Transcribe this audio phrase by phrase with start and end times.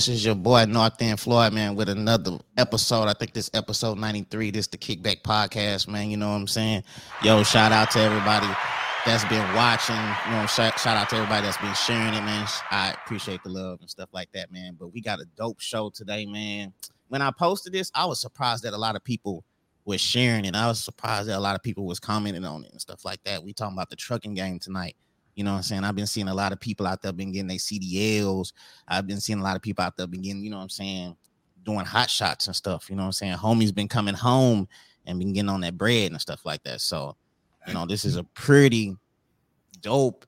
[0.00, 3.02] This is your boy North End Floyd, man, with another episode.
[3.02, 4.50] I think this episode 93.
[4.50, 6.10] This the Kickback Podcast, man.
[6.10, 6.84] You know what I'm saying?
[7.22, 8.46] Yo, shout out to everybody
[9.04, 9.94] that's been watching.
[9.94, 12.46] You know, shout, shout out to everybody that's been sharing it, man.
[12.70, 14.74] I appreciate the love and stuff like that, man.
[14.80, 16.72] But we got a dope show today, man.
[17.08, 19.44] When I posted this, I was surprised that a lot of people
[19.84, 20.54] were sharing it.
[20.54, 23.22] I was surprised that a lot of people was commenting on it and stuff like
[23.24, 23.44] that.
[23.44, 24.96] We talking about the trucking game tonight.
[25.34, 25.84] You know what I'm saying?
[25.84, 28.52] I've been seeing a lot of people out there been getting their CDLs.
[28.88, 30.70] I've been seeing a lot of people out there been getting, you know what I'm
[30.70, 31.16] saying,
[31.64, 32.90] doing hot shots and stuff.
[32.90, 33.36] You know what I'm saying?
[33.36, 34.68] Homies been coming home
[35.06, 36.80] and been getting on that bread and stuff like that.
[36.80, 37.16] So,
[37.66, 38.96] you know, this is a pretty
[39.80, 40.26] dope,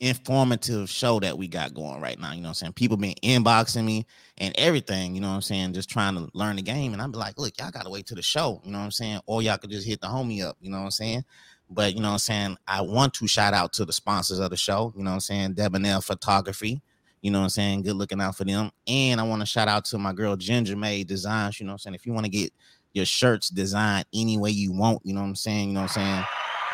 [0.00, 2.32] informative show that we got going right now.
[2.32, 2.72] You know what I'm saying?
[2.74, 4.06] People been inboxing me
[4.38, 6.92] and everything, you know what I'm saying, just trying to learn the game.
[6.92, 9.20] And I'm like, look, y'all gotta wait to the show, you know what I'm saying?
[9.26, 11.24] Or y'all could just hit the homie up, you know what I'm saying?
[11.68, 12.56] But you know what I'm saying?
[12.66, 15.20] I want to shout out to the sponsors of the show, you know what I'm
[15.20, 15.54] saying?
[15.54, 16.80] Debonair Photography,
[17.22, 17.82] you know what I'm saying?
[17.82, 18.70] Good looking out for them.
[18.86, 21.74] And I want to shout out to my girl Ginger May Designs, you know what
[21.74, 21.94] I'm saying?
[21.94, 22.52] If you want to get
[22.92, 25.68] your shirts designed any way you want, you know what I'm saying?
[25.68, 26.24] You know what I'm saying?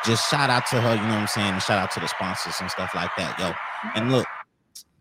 [0.04, 1.52] Just shout out to her, you know what I'm saying?
[1.52, 3.52] And shout out to the sponsors and stuff like that, yo.
[3.94, 4.26] And look,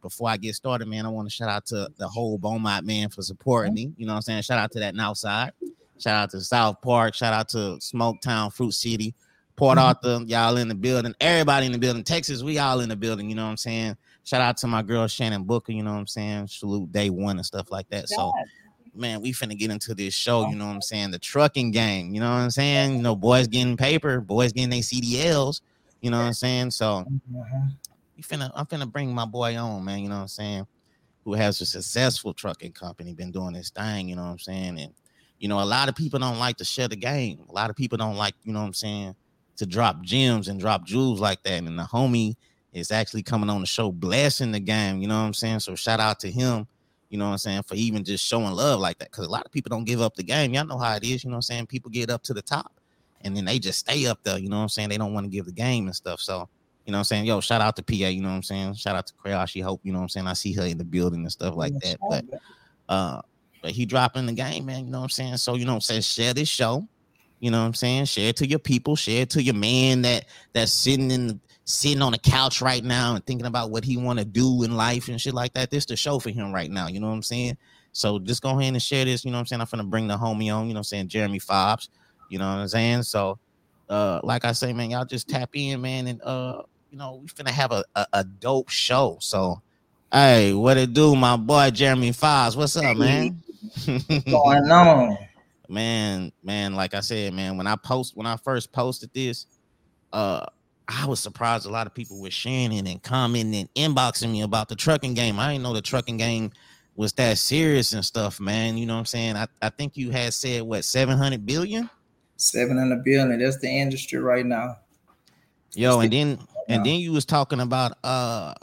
[0.02, 3.09] before I get started, man, I want to shout out to the whole Beaumont man
[3.09, 3.94] for supporting me.
[3.98, 4.42] You know what I'm saying?
[4.44, 5.52] Shout out to that Northside.
[6.00, 7.14] Shout out to South Park.
[7.14, 9.14] Shout out to Smoketown, Fruit City.
[9.55, 9.88] Port mm-hmm.
[9.88, 11.13] Arthur, y'all in the building.
[11.19, 12.03] Everybody in the building.
[12.03, 13.30] Texas, we all in the building.
[13.30, 13.97] You know what I'm saying?
[14.23, 15.71] Shout out to my girl Shannon Booker.
[15.71, 16.47] You know what I'm saying?
[16.47, 18.09] Salute day one and stuff like that.
[18.09, 18.31] So,
[18.93, 20.47] man, we finna get into this show.
[20.49, 21.11] You know what I'm saying?
[21.11, 22.13] The trucking game.
[22.13, 22.97] You know what I'm saying?
[22.97, 25.61] You know, boys getting paper, boys getting their CDLs.
[26.02, 26.71] You know what I'm saying?
[26.71, 27.67] So, mm-hmm.
[28.15, 29.99] we finna, I'm finna bring my boy on, man.
[29.99, 30.67] You know what I'm saying?
[31.23, 34.09] Who has a successful trucking company, been doing this thing.
[34.09, 34.80] You know what I'm saying?
[34.80, 34.93] And
[35.42, 37.39] you know, a lot of people don't like to share the game.
[37.49, 39.15] A lot of people don't like, you know what I'm saying?
[39.61, 41.64] To drop gems and drop jewels like that.
[41.64, 42.36] And the homie
[42.73, 44.99] is actually coming on the show, blessing the game.
[44.99, 45.60] You know what I'm saying?
[45.60, 46.67] So shout out to him.
[47.10, 47.64] You know what I'm saying?
[47.67, 49.11] For even just showing love like that.
[49.11, 50.52] Cause a lot of people don't give up the game.
[50.55, 51.23] Y'all know how it is.
[51.23, 51.67] You know what I'm saying?
[51.67, 52.73] People get up to the top
[53.21, 54.39] and then they just stay up there.
[54.39, 54.89] You know what I'm saying?
[54.89, 56.21] They don't want to give the game and stuff.
[56.21, 56.50] So,
[56.88, 57.26] you know what I'm saying?
[57.26, 57.94] Yo, shout out to PA.
[57.94, 58.73] You know what I'm saying?
[58.73, 59.82] Shout out to Crayoshi Hope.
[59.83, 60.27] You know what I'm saying?
[60.27, 61.98] I see her in the building and stuff like that.
[62.10, 62.26] But,
[62.89, 63.21] uh,
[63.61, 64.86] but he dropping the game, man.
[64.86, 65.38] You know what I'm saying?
[65.38, 66.02] So, you know what I'm saying?
[66.02, 66.88] Share this show.
[67.41, 68.05] You know what I'm saying?
[68.05, 72.02] Share it to your people, share it to your man that that's sitting in sitting
[72.03, 75.07] on a couch right now and thinking about what he want to do in life
[75.07, 75.71] and shit like that.
[75.71, 76.87] This the show for him right now.
[76.87, 77.57] You know what I'm saying?
[77.93, 79.25] So just go ahead and share this.
[79.25, 79.61] You know what I'm saying?
[79.61, 81.07] I'm gonna bring the homie on, you know what I'm saying?
[81.07, 81.89] Jeromy Fobbs,
[82.29, 83.03] you know what I'm saying?
[83.03, 83.39] So
[83.89, 87.27] uh like I say, man, y'all just tap in, man, and uh, you know, we
[87.27, 89.17] finna have a, a, a dope show.
[89.19, 89.63] So
[90.13, 92.55] hey, what it do, my boy Jeromy Fobbs?
[92.55, 93.41] What's up, man?
[93.85, 95.17] What's going on?
[95.71, 99.45] Man, man, like I said, man, when I post when I first posted this,
[100.14, 100.45] uh
[100.87, 104.67] I was surprised a lot of people were sharing and commenting and inboxing me about
[104.67, 105.39] the trucking game.
[105.39, 106.52] I didn't know the trucking game
[106.95, 108.77] was that serious and stuff, man.
[108.77, 109.37] You know what I'm saying?
[109.37, 111.89] I, I think you had said what 700 billion?
[112.36, 113.39] 700 billion.
[113.39, 114.77] That's the industry right now.
[115.73, 118.53] Yo, and then and then you was talking about uh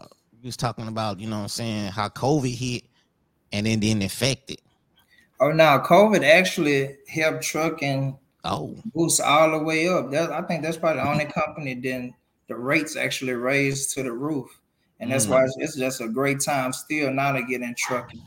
[0.40, 2.84] you was talking about, you know what I'm saying, how COVID hit
[3.52, 4.60] and then didn't affect it.
[5.41, 10.10] Oh, now COVID actually helped trucking oh boost all the way up.
[10.10, 12.15] That, I think that's probably the only company then
[12.49, 14.49] the rates actually raised to the roof,
[14.99, 15.31] and that's mm.
[15.31, 18.22] why it's, it's, just a great time still now to get in trucking.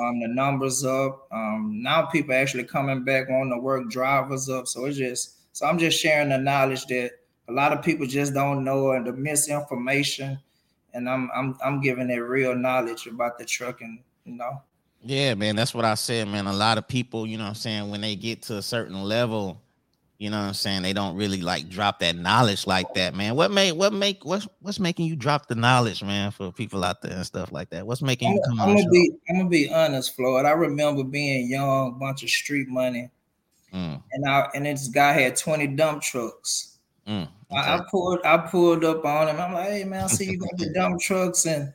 [0.00, 1.26] Um, the numbers up.
[1.32, 4.68] Um, now people actually coming back on to work, drivers up.
[4.68, 7.10] So it's just so I'm just sharing the knowledge that
[7.48, 10.38] a lot of people just don't know and the misinformation,
[10.94, 14.02] and I'm I'm I'm giving it real knowledge about the trucking.
[14.24, 14.62] You know.
[15.02, 16.46] Yeah, man, that's what I said, man.
[16.46, 19.60] A lot of people, you know I'm saying, when they get to a certain level,
[20.18, 23.36] you know I'm saying, they don't really like drop that knowledge like that, man.
[23.36, 27.00] What make what make what's what's making you drop the knowledge, man, for people out
[27.00, 27.86] there and stuff like that?
[27.86, 30.44] What's making you come I'm, gonna be I'm gonna be honest, Floyd.
[30.44, 33.08] I remember being young, bunch of street money,
[33.72, 34.02] mm.
[34.12, 36.78] and I and this guy had 20 dump trucks.
[37.06, 37.30] Mm, okay.
[37.52, 39.40] I, I, pulled I pulled up on him.
[39.40, 41.72] I'm like, hey man, I see you got the dump trucks and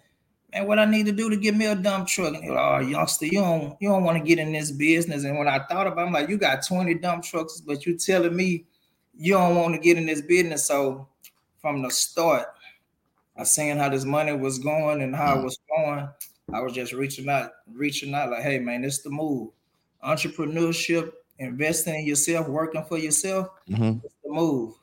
[0.54, 2.34] man, what I need to do to get me a dump truck?
[2.34, 5.24] And he oh, youngster, you don't you don't want to get in this business.
[5.24, 7.98] And when I thought about, it, I'm like, you got 20 dump trucks, but you
[7.98, 8.66] telling me
[9.16, 10.66] you don't want to get in this business.
[10.66, 11.08] So
[11.60, 12.48] from the start,
[13.38, 16.08] I seen how this money was going and how it was going.
[16.54, 19.50] I was just reaching out, reaching out, like, hey man, this the move.
[20.04, 24.00] Entrepreneurship, investing in yourself, working for yourself, mm-hmm.
[24.24, 24.76] the move.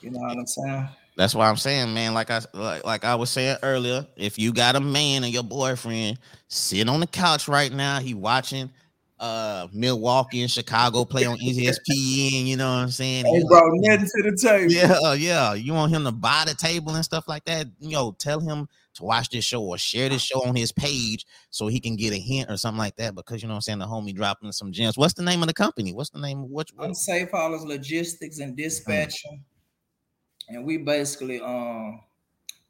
[0.00, 0.88] You know what I'm saying?
[1.16, 2.12] That's why I'm saying, man.
[2.14, 5.44] Like I like, like I was saying earlier, if you got a man and your
[5.44, 6.18] boyfriend
[6.48, 8.70] sitting on the couch right now, he watching
[9.20, 13.26] uh Milwaukee and Chicago play on ESPN, you know what I'm saying?
[13.26, 14.72] He brought nothing to the table.
[14.72, 15.54] Yeah, yeah.
[15.54, 18.66] You want him to buy the table and stuff like that, you know, tell him
[18.94, 22.12] to watch this show or share this show on his page so he can get
[22.12, 23.14] a hint or something like that.
[23.14, 24.96] Because you know what I'm saying, the homie dropping some gems.
[24.96, 25.92] What's the name of the company?
[25.92, 26.48] What's the name?
[26.50, 26.86] What, what?
[26.86, 29.44] I'm Safehaulers Logistics and Dispatching.
[30.48, 32.00] And we basically um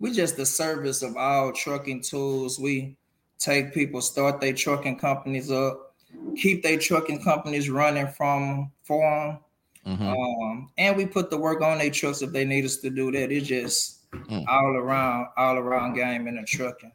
[0.00, 2.58] we just the service of all trucking tools.
[2.58, 2.96] We
[3.38, 5.94] take people, start their trucking companies up,
[6.36, 9.38] keep their trucking companies running from for them.
[9.86, 10.08] Mm-hmm.
[10.08, 13.12] Um, and we put the work on their trucks if they need us to do
[13.12, 13.30] that.
[13.30, 14.44] It's just mm.
[14.48, 16.92] all around, all around game in the trucking.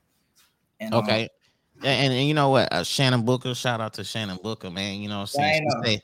[0.80, 1.24] And, okay.
[1.24, 1.30] Um,
[1.84, 2.72] and, and, you know what?
[2.74, 5.00] Uh, Shannon Booker, shout out to Shannon Booker, man.
[5.00, 5.68] You know what I'm saying?
[5.86, 6.02] She,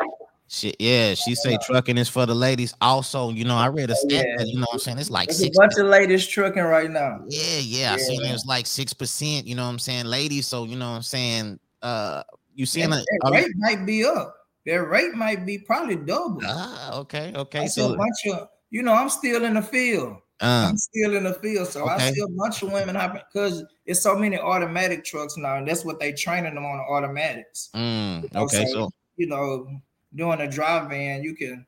[0.80, 2.74] yeah, she say trucking is for the ladies.
[2.80, 4.38] Also, you know, I read a oh, stat yeah.
[4.38, 4.98] that, you know what I'm saying?
[5.00, 7.22] It's like There's six a bunch of ladies trucking right now.
[7.28, 7.60] Yeah, yeah.
[7.60, 7.94] yeah.
[7.94, 10.48] I seen it's like six percent, you know what I'm saying, ladies.
[10.48, 11.60] So you know what I'm saying.
[11.82, 14.36] Uh you seeing that rate might be up.
[14.66, 16.42] Their rate might be probably double.
[16.44, 17.60] Ah, okay, okay.
[17.62, 20.18] I so a bunch of you know, I'm still in the field.
[20.42, 21.94] Uh, I'm still in the field, so okay.
[21.94, 25.68] I see a bunch of women happen because it's so many automatic trucks now, and
[25.68, 27.70] that's what they training them on the automatics.
[27.74, 29.68] Mm, okay, so, so you know,
[30.16, 31.66] doing a drive van, you can.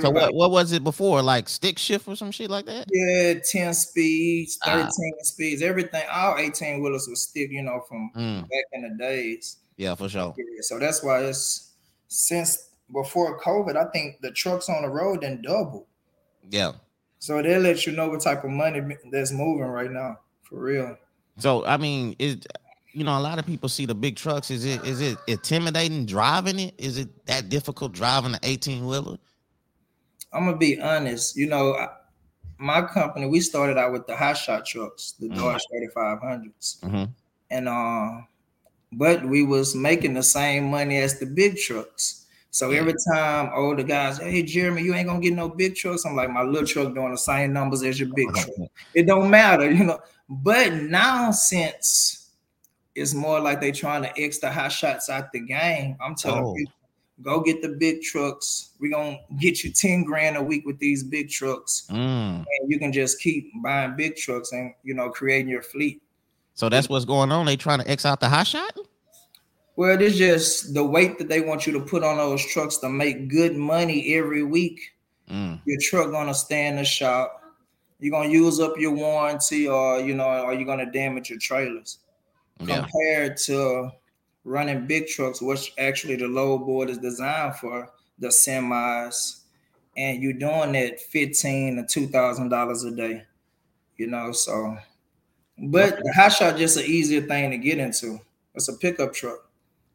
[0.00, 1.22] So what, what was it before?
[1.22, 2.86] Like stick shift or some shit like that?
[2.92, 4.72] Yeah, 10 speeds, ah.
[4.72, 5.22] 13 ah.
[5.22, 6.02] speeds, everything.
[6.12, 8.40] All 18 wheelers was stick, you know, from mm.
[8.42, 9.56] back in the days.
[9.76, 10.34] Yeah, for sure.
[10.36, 11.72] Yeah, so that's why it's
[12.08, 15.86] since before COVID, I think the trucks on the road then double.
[16.50, 16.72] Yeah.
[17.18, 18.80] So they let you know what type of money
[19.10, 20.96] that's moving right now, for real.
[21.38, 22.38] So I mean, is
[22.92, 24.50] you know, a lot of people see the big trucks.
[24.50, 26.74] Is it is it intimidating driving it?
[26.78, 29.18] Is it that difficult driving the 18 wheeler?
[30.32, 31.36] I'm gonna be honest.
[31.36, 31.88] You know,
[32.58, 35.38] my company we started out with the hot shot trucks, the mm-hmm.
[35.38, 35.62] Dodge
[35.96, 37.04] 3500s, mm-hmm.
[37.50, 38.22] and uh,
[38.92, 42.26] but we was making the same money as the big trucks.
[42.50, 46.04] So every time older guys, hey Jeromy, you ain't gonna get no big trucks.
[46.04, 48.70] I'm like, my little truck doing the same numbers as your big truck.
[48.94, 50.00] It don't matter, you know.
[50.28, 52.17] But now since
[52.98, 55.96] it's more like they trying to X the hot shots out the game.
[56.04, 56.54] I'm telling oh.
[56.54, 56.72] people,
[57.22, 58.70] go get the big trucks.
[58.80, 61.86] We're gonna get you 10 grand a week with these big trucks.
[61.90, 62.44] Mm.
[62.44, 66.02] And you can just keep buying big trucks and you know creating your fleet.
[66.54, 67.46] So that's what's going on.
[67.46, 68.76] They trying to X out the hot shot?
[69.76, 72.78] Well, it is just the weight that they want you to put on those trucks
[72.78, 74.80] to make good money every week.
[75.30, 75.60] Mm.
[75.64, 77.42] Your truck gonna stay in the shop.
[78.00, 81.98] You're gonna use up your warranty, or you know, are you're gonna damage your trailers
[82.60, 82.80] yeah.
[82.80, 83.90] compared to
[84.44, 89.42] running big trucks, which actually the load board is designed for the semis,
[89.96, 93.24] and you're doing it fifteen to two thousand dollars a day.
[93.96, 94.76] You know, so
[95.58, 98.20] but the hot shot just an easier thing to get into.
[98.54, 99.48] It's a pickup truck.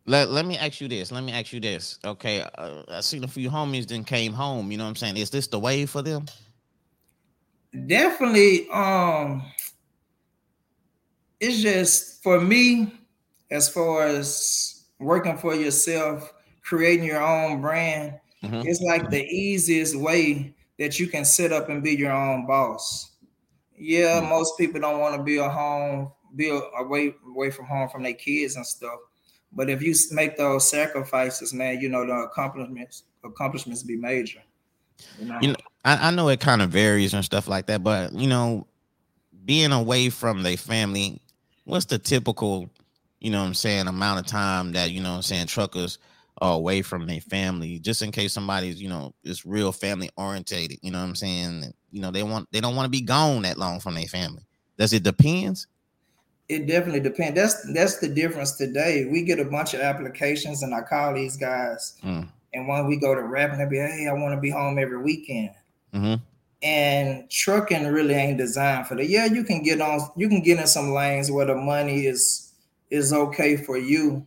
[0.05, 1.11] Let, let me ask you this.
[1.11, 1.97] Let me ask you this.
[2.03, 4.71] Okay, uh, I seen a few homies then came home.
[4.71, 5.15] You know what I'm saying?
[5.15, 6.25] Is this the way for them?
[7.87, 8.69] Definitely.
[8.69, 9.43] Um,
[11.43, 12.93] it's just for me,
[13.51, 18.61] as far as working for yourself, creating your own brand, mm-hmm.
[18.65, 23.11] it's like the easiest way that you can sit up and be your own boss.
[23.77, 24.29] Yeah, mm-hmm.
[24.29, 28.13] most people don't want to be a home, be away away from home from their
[28.13, 28.99] kids and stuff.
[29.51, 34.41] But if you make those sacrifices, man, you know the accomplishments accomplishments be major.
[35.19, 37.83] You know, you know I, I know it kind of varies and stuff like that,
[37.83, 38.65] but you know,
[39.45, 41.19] being away from their family
[41.65, 42.69] what's the typical,
[43.19, 45.97] you know what I'm saying, amount of time that, you know what I'm saying, truckers
[46.41, 50.79] are away from their family, just in case somebody's, you know, is real family orientated,
[50.81, 51.73] you know what I'm saying?
[51.91, 54.43] You know, they want they don't want to be gone that long from their family.
[54.77, 55.67] Does it depends?
[56.49, 57.35] It definitely depends.
[57.35, 59.07] That's that's the difference today.
[59.09, 61.97] We get a bunch of applications and I call these guys.
[62.03, 62.27] Mm.
[62.55, 65.01] And when we go to rapping, they be, hey, I want to be home every
[65.01, 65.51] weekend.
[65.93, 66.15] Mm-hmm
[66.63, 69.09] and trucking really ain't designed for that.
[69.09, 72.53] Yeah, you can get on, you can get in some lanes where the money is
[72.89, 74.25] is okay for you,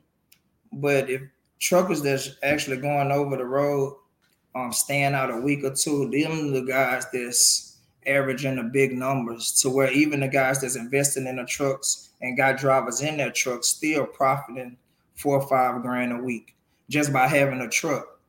[0.73, 1.23] but if
[1.61, 3.97] truckers that's actually going over the road,
[4.55, 9.53] um, staying out a week or two, them the guys that's averaging the big numbers
[9.61, 13.31] to where even the guys that's investing in the trucks and got drivers in their
[13.31, 14.77] trucks still profiting
[15.15, 16.55] four or five grand a week
[16.91, 18.21] just by having a truck.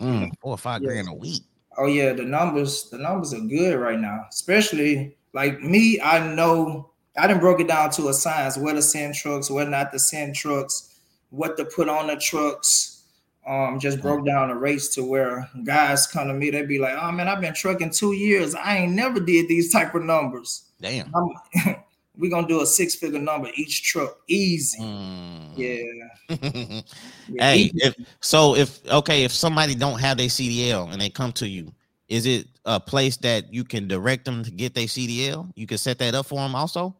[0.00, 0.88] Mm, four or five yeah.
[0.88, 1.42] grand a week
[1.78, 4.26] oh yeah, the numbers, the numbers are good right now.
[4.30, 8.82] Especially like me, I know I didn't broke it down to a science where to
[8.82, 10.98] send trucks, where not to send trucks,
[11.30, 12.94] what to put on the trucks.
[13.46, 16.96] Um, just broke down the race to where guys come to me, they'd be like,
[17.00, 18.54] "Oh man, I've been trucking two years.
[18.54, 21.10] I ain't never did these type of numbers." Damn.
[22.18, 24.80] we're gonna do a six figure number each truck, easy.
[24.80, 25.52] Mm.
[25.56, 26.82] Yeah.
[27.28, 27.52] yeah.
[27.52, 31.48] Hey, if so, if okay, if somebody don't have their CDL and they come to
[31.48, 31.72] you,
[32.08, 35.50] is it a place that you can direct them to get their CDL?
[35.54, 36.94] You can set that up for them also.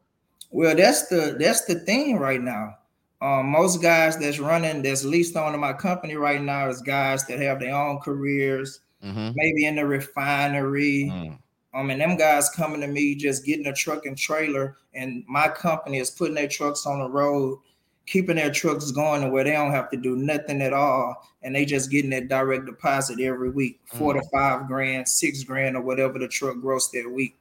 [0.51, 2.77] Well, that's the that's the thing right now.
[3.21, 7.41] Um, most guys that's running that's leased on my company right now is guys that
[7.41, 9.31] have their own careers, mm-hmm.
[9.35, 11.11] maybe in the refinery.
[11.11, 11.39] Mm.
[11.75, 15.49] Um, and them guys coming to me just getting a truck and trailer, and my
[15.49, 17.59] company is putting their trucks on the road,
[18.07, 21.55] keeping their trucks going to where they don't have to do nothing at all, and
[21.55, 24.21] they just getting that direct deposit every week, four mm.
[24.21, 27.37] to five grand, six grand, or whatever the truck gross that week.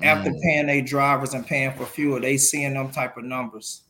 [0.00, 0.40] After mm.
[0.42, 3.82] paying their drivers and paying for fuel, they seeing them type of numbers.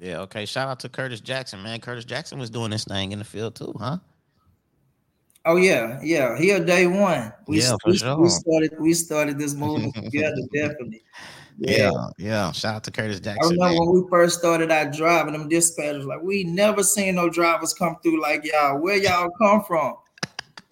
[0.00, 0.46] Yeah, okay.
[0.46, 1.80] Shout out to Curtis Jackson, man.
[1.80, 3.98] Curtis Jackson was doing this thing in the field too, huh?
[5.44, 6.38] Oh yeah, yeah.
[6.38, 7.32] Here day one.
[7.46, 8.18] We, yeah, for we, sure.
[8.18, 11.02] we started we started this movement together, definitely.
[11.58, 11.90] Yeah.
[11.92, 12.52] yeah, yeah.
[12.52, 13.44] Shout out to Curtis Jackson.
[13.44, 13.92] I remember man.
[13.92, 17.96] when we first started out driving, them dispatchers like we never seen no drivers come
[18.02, 18.80] through like y'all.
[18.80, 19.96] Where y'all come from?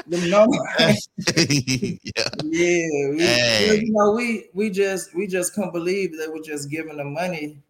[0.06, 1.08] Them numbers.
[1.36, 1.96] yeah,
[2.42, 3.08] yeah.
[3.10, 3.80] We, hey.
[3.84, 7.62] You know, we we just we just couldn't believe they were just giving the money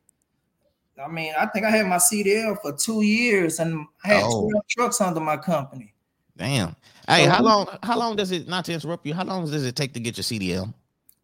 [1.02, 4.50] I mean, I think I had my CDL for two years, and I had oh.
[4.50, 5.94] 12 trucks under my company.
[6.37, 6.77] Damn.
[7.09, 7.79] Hey, so, how long?
[7.83, 8.49] How long does it?
[8.49, 9.15] Not to interrupt you.
[9.15, 10.73] How long does it take to get your CDL?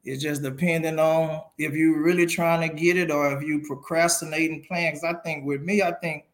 [0.05, 4.65] It's just depending on if you're really trying to get it or if you procrastinating
[4.65, 5.05] plans.
[5.05, 6.25] I think with me, I think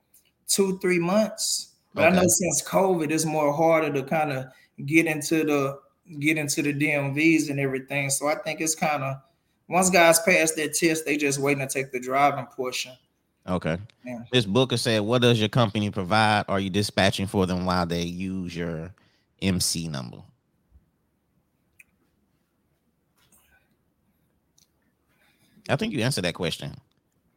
[0.47, 1.73] two, three months.
[1.95, 2.17] But okay.
[2.17, 4.47] I know since COVID, it's more harder to kind of
[4.87, 5.81] get into the
[6.19, 8.11] get into the DMVs and everything.
[8.11, 9.17] So I think it's kind of
[9.69, 12.93] once guys pass that test, they just waiting to take the driving portion.
[13.47, 13.77] Okay.
[14.05, 14.21] Yeah.
[14.33, 16.47] This Booker said, "What does your company provide?
[16.49, 18.91] Are you dispatching for them while they use your
[19.43, 20.19] MC number?"
[25.69, 26.75] I think you answered that question.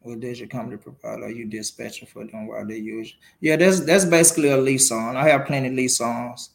[0.02, 1.24] What does your company provide?
[1.24, 3.14] Are you dispatching for them while they use?
[3.42, 5.18] Yeah, that's that's basically a lease on.
[5.18, 6.52] I have plenty lease ons.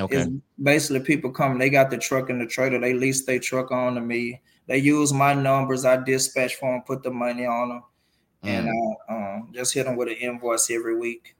[0.00, 0.22] Okay.
[0.22, 0.30] It's
[0.60, 3.94] basically, people come, they got the truck and the trailer, they lease their truck on
[3.94, 4.40] to me.
[4.66, 5.84] They use my numbers.
[5.84, 7.82] I dispatch for them, put the money on them
[8.44, 8.94] and mm.
[9.08, 11.34] uh, um, just hit them with an invoice every week.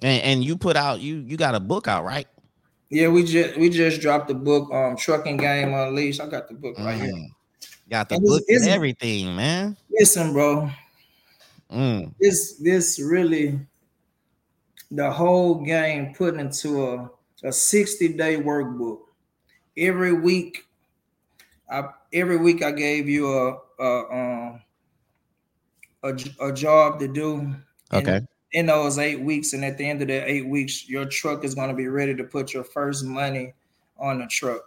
[0.00, 2.26] And, and you put out you you got a book out, right?
[2.90, 6.20] Yeah, we just we just dropped the book, um, Trucking Game Unleashed.
[6.20, 7.04] I got the book right mm.
[7.04, 7.28] here.
[7.88, 9.76] Got the and book it's, and everything, man.
[9.90, 10.70] Listen, bro.
[11.70, 12.12] Mm.
[12.20, 13.58] This this really
[14.90, 17.10] the whole game put into a,
[17.44, 18.98] a 60 day workbook.
[19.76, 20.66] Every week,
[21.70, 24.60] I every week I gave you a, a um
[26.02, 27.54] a, a job to do.
[27.92, 28.16] Okay.
[28.16, 31.44] In, in those eight weeks, and at the end of the eight weeks, your truck
[31.44, 33.54] is going to be ready to put your first money
[33.98, 34.62] on the truck.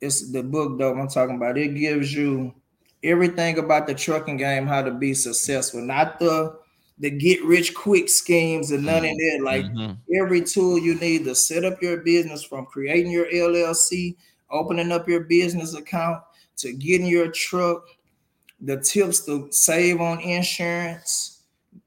[0.00, 1.58] It's the book though I'm talking about.
[1.58, 2.54] It gives you
[3.02, 6.58] everything about the trucking game, how to be successful, not the
[6.98, 9.12] the get rich quick schemes and none mm-hmm.
[9.12, 9.40] of that.
[9.42, 9.92] Like mm-hmm.
[10.22, 14.16] every tool you need to set up your business from creating your LLC,
[14.50, 16.22] opening up your business account
[16.58, 17.84] to getting your truck
[18.60, 21.42] the tips to save on insurance,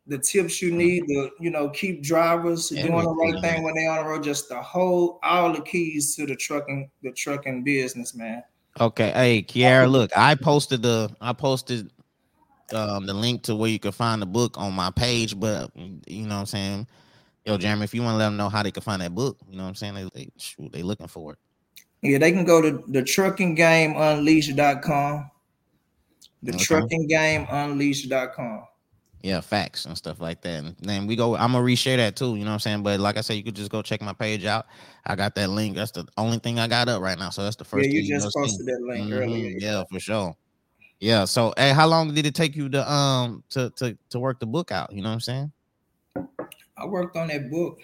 [0.08, 2.92] the tips you need to, you know, keep drivers Everything.
[2.92, 6.14] doing the right thing when they on the road, just the whole all the keys
[6.16, 8.44] to the trucking, the trucking business, man.
[8.80, 9.12] Okay.
[9.12, 11.92] Hey, Kiara, look, I posted the I posted
[12.74, 16.26] um the link to where you can find the book on my page, but you
[16.26, 16.88] know what I'm saying?
[17.46, 19.38] Yo, Jeromy, if you want to let them know how they can find that book,
[19.50, 19.96] you know what I'm saying?
[19.96, 20.30] They they,
[20.72, 21.40] they looking for it.
[22.02, 25.30] Yeah, they can go to the truckinggameunleashed.com
[26.44, 26.64] the okay.
[26.64, 28.66] trucking game unleashed.com.
[29.22, 30.66] Yeah, facts and stuff like that.
[30.66, 32.84] And then we go, I'm gonna reshare that too, you know what I'm saying?
[32.84, 34.66] But like I said, you could just go check my page out.
[35.06, 35.76] I got that link.
[35.76, 37.30] That's the only thing I got up right now.
[37.30, 37.88] So that's the first.
[37.88, 39.14] Yeah, you just posted that link mm-hmm.
[39.14, 39.56] earlier.
[39.58, 40.36] Yeah, for sure.
[41.00, 41.24] Yeah.
[41.24, 44.46] So hey, how long did it take you to um to to to work the
[44.46, 44.92] book out?
[44.92, 45.52] You know what I'm saying?
[46.78, 47.80] I worked on that book.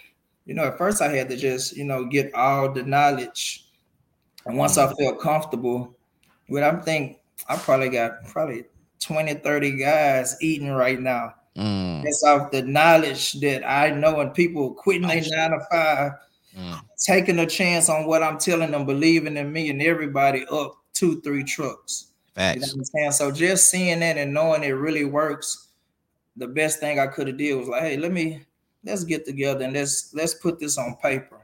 [0.46, 3.70] You know, at first I had to just, you know, get all the knowledge.
[4.46, 4.94] And once mm-hmm.
[4.94, 5.96] I felt comfortable,
[6.48, 7.19] what I'm think
[7.50, 8.66] I probably got probably
[9.00, 11.34] 20, 30 guys eating right now.
[11.58, 12.04] Mm.
[12.04, 16.12] That's off the knowledge that I know, and people quitting their nine to five,
[16.58, 16.82] mm.
[16.98, 21.20] taking a chance on what I'm telling them, believing in me, and everybody up two,
[21.22, 22.12] three trucks.
[22.36, 22.74] Facts.
[22.74, 25.70] You know so just seeing that and knowing it really works,
[26.38, 28.46] the best thing I could have did was like, hey, let me
[28.84, 31.39] let's get together and let's let's put this on paper.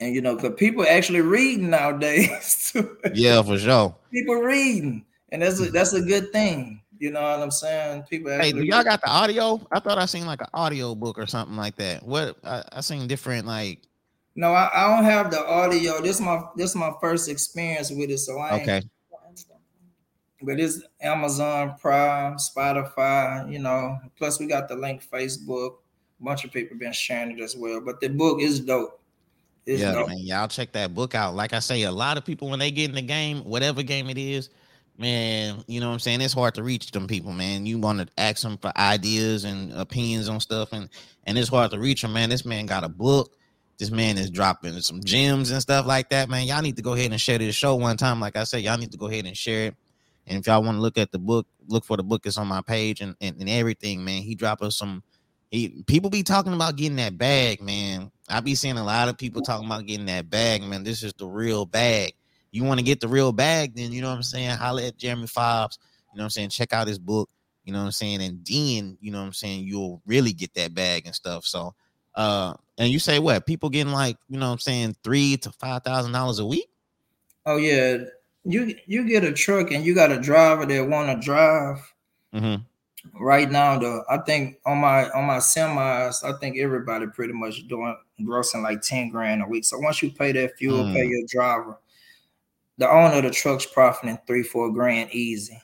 [0.00, 2.72] And you know, because people actually reading nowadays.
[3.14, 3.96] yeah, for sure.
[4.12, 5.72] People reading, and that's a, mm-hmm.
[5.72, 6.82] that's a good thing.
[6.98, 8.04] You know what I'm saying?
[8.04, 8.32] People.
[8.32, 9.60] Hey, do y'all got the audio?
[9.70, 12.02] I thought I seen like an audio book or something like that.
[12.02, 13.82] What I, I seen different like.
[14.34, 16.00] No, I, I don't have the audio.
[16.00, 18.82] This is my this is my first experience with it, so I okay.
[20.42, 23.98] but it's Amazon Prime, Spotify, you know.
[24.16, 25.76] Plus, we got the link Facebook.
[26.20, 27.80] A bunch of people been sharing it as well.
[27.80, 28.97] But the book is dope.
[29.68, 30.18] It's yeah, man.
[30.18, 31.34] Y'all check that book out.
[31.34, 34.08] Like I say, a lot of people when they get in the game, whatever game
[34.08, 34.50] it is,
[34.96, 36.20] man, you know what I'm saying?
[36.20, 37.66] It's hard to reach them people, man.
[37.66, 40.88] You want to ask them for ideas and opinions on stuff, and
[41.24, 42.30] and it's hard to reach them, man.
[42.30, 43.34] This man got a book.
[43.78, 46.46] This man is dropping some gems and stuff like that, man.
[46.46, 48.18] Y'all need to go ahead and share this show one time.
[48.18, 49.74] Like I said, y'all need to go ahead and share it
[50.28, 52.26] and if y'all want to look at the book, look for the book.
[52.26, 54.22] It's on my page and, and, and everything, man.
[54.22, 55.02] He dropped us some.
[55.50, 58.12] He people be talking about getting that bag, man.
[58.28, 60.84] I be seeing a lot of people talking about getting that bag, man.
[60.84, 62.14] This is the real bag.
[62.50, 64.50] You want to get the real bag, then you know what I'm saying.
[64.50, 65.78] Holla at Jeromy Fobbs.
[66.12, 66.48] You know what I'm saying.
[66.50, 67.28] Check out his book.
[67.64, 68.22] You know what I'm saying.
[68.22, 69.64] And then you know what I'm saying.
[69.64, 71.44] You'll really get that bag and stuff.
[71.44, 71.74] So,
[72.14, 73.44] uh, and you say what?
[73.44, 76.70] People getting like you know what I'm saying three to five thousand dollars a week.
[77.44, 77.98] Oh yeah,
[78.44, 81.94] you you get a truck and you got a driver that want to drive.
[82.34, 82.62] Mm-hmm.
[83.14, 87.66] Right now, though, I think on my on my semis, I think everybody pretty much
[87.68, 89.64] doing grossing like ten grand a week.
[89.64, 90.94] So once you pay that fuel, mm.
[90.94, 91.78] pay your driver,
[92.76, 95.60] the owner of the truck's profiting three four grand easy.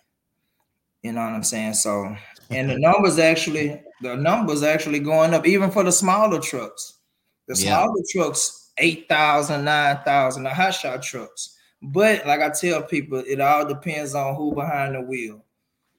[1.03, 1.75] You know what I'm saying?
[1.75, 2.17] So
[2.51, 6.99] and the numbers actually the numbers actually going up even for the smaller trucks.
[7.47, 8.23] The smaller yeah.
[8.23, 11.57] trucks, 8,000, 9,000, the hot shot trucks.
[11.83, 15.44] But like I tell people, it all depends on who behind the wheel.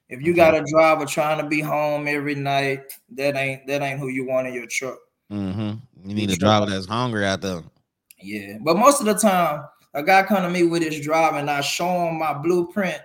[0.08, 3.98] If you got a driver trying to be home every night, that ain't that ain't
[3.98, 4.98] who you want in your truck.
[5.30, 6.08] Mm-hmm.
[6.08, 7.62] You need a driver that's hungry out there.
[8.22, 11.50] Yeah, but most of the time, a guy come to me with his driver, and
[11.50, 13.00] I show him my blueprint.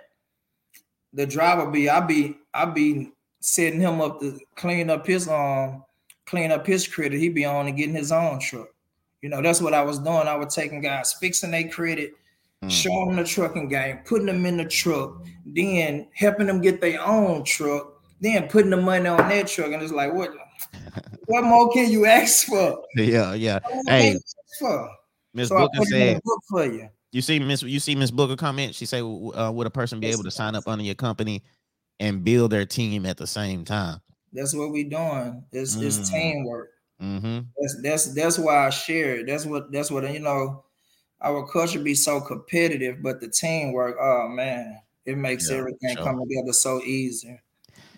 [1.12, 5.84] The driver be I be I be setting him up to clean up his um
[6.26, 7.18] clean up his credit.
[7.18, 8.68] He be on and getting his own truck.
[9.22, 10.28] You know, that's what I was doing.
[10.28, 12.14] I was taking guys fixing their credit
[12.62, 12.70] mm.
[12.70, 17.00] showing them the trucking game, putting them in the truck, then helping them get their
[17.04, 19.72] own truck, then putting the money on their truck.
[19.72, 20.30] And it's like, what
[21.26, 22.82] what more can you ask for?
[22.96, 23.58] Yeah, yeah.
[23.86, 24.16] Hey,
[25.34, 26.88] Miss so Booker said book for you.
[27.12, 28.74] You see Miss you see Miss Booker comment.
[28.74, 31.42] She say, uh, "Would a person be able to sign up under your company
[32.00, 34.00] and build their team at the same time?"
[34.32, 35.44] That's what we're doing.
[35.52, 35.84] It's mm.
[35.84, 36.70] it's teamwork.
[37.02, 37.40] Mm-hmm.
[37.58, 39.26] That's that's that's why I share it.
[39.26, 40.64] That's what that's what you know
[41.22, 46.04] our culture be so competitive, but the teamwork, oh man, it makes yeah, everything sure.
[46.04, 47.40] come together so easy.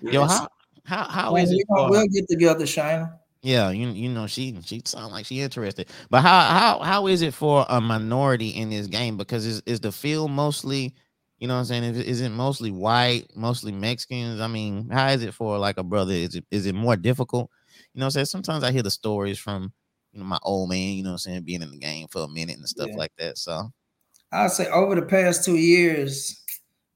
[0.02, 0.48] Yo, how
[0.84, 1.64] how how is it?
[1.68, 3.18] For, we'll get together, Shina.
[3.42, 7.22] Yeah, you you know she she sound like she interested, but how how how is
[7.22, 9.16] it for a minority in this game?
[9.16, 10.94] Because is is the field mostly,
[11.38, 14.40] you know, what I'm saying, is, is it mostly white, mostly Mexicans?
[14.40, 16.12] I mean, how is it for like a brother?
[16.12, 17.50] Is it is it more difficult?
[17.92, 19.72] You know, what I'm saying sometimes I hear the stories from
[20.14, 22.28] you know, my old man, you know I'm saying, being in the game for a
[22.28, 22.96] minute and stuff yeah.
[22.96, 23.36] like that.
[23.36, 23.70] So
[24.30, 26.40] I'd say over the past two years,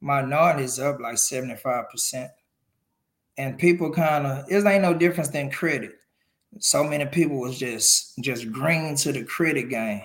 [0.01, 2.31] minorities up like 75%.
[3.37, 5.93] And people kind of it ain't no difference than credit.
[6.61, 10.03] So many people was just just green to the credit game.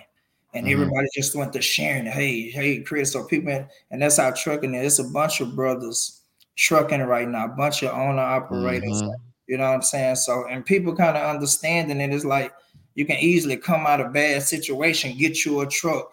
[0.55, 0.73] And mm-hmm.
[0.73, 3.11] everybody just went to sharing, hey, hey, Chris.
[3.11, 4.99] So people, and that's how trucking is.
[4.99, 6.21] It's a bunch of brothers
[6.55, 9.01] trucking right now, a bunch of owner operators.
[9.01, 9.23] Mm-hmm.
[9.47, 10.17] You know what I'm saying?
[10.17, 12.53] So, and people kind of understanding it is like
[12.95, 16.11] you can easily come out of bad situation, get you a truck,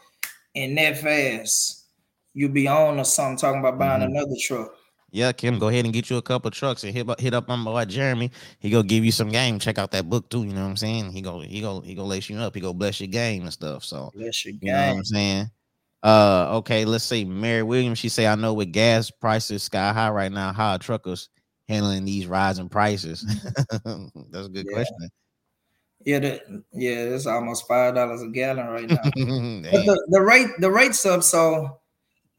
[0.54, 1.80] and that fast
[2.34, 4.16] you be on or something talking about buying mm-hmm.
[4.16, 4.72] another truck.
[5.12, 7.48] Yeah, Kim, go ahead and get you a couple trucks and hit up hit up
[7.48, 8.30] my boy Jeromy.
[8.60, 9.58] He go give you some game.
[9.58, 10.44] Check out that book too.
[10.44, 11.10] You know what I'm saying?
[11.10, 12.54] He go he go he go lace you up.
[12.54, 13.84] He go bless your game and stuff.
[13.84, 14.60] So bless your game.
[14.62, 15.50] You know what I'm saying?
[16.02, 16.84] Uh, okay.
[16.84, 17.24] Let's see.
[17.24, 17.98] Mary Williams.
[17.98, 21.28] She say, I know with gas prices sky high right now, how are truckers
[21.68, 23.22] handling these rising prices?
[23.84, 24.74] That's a good yeah.
[24.74, 25.10] question.
[26.04, 28.96] Yeah, the, yeah, it's almost five dollars a gallon right now.
[29.04, 31.22] but the, the rate the rates up.
[31.22, 31.78] So,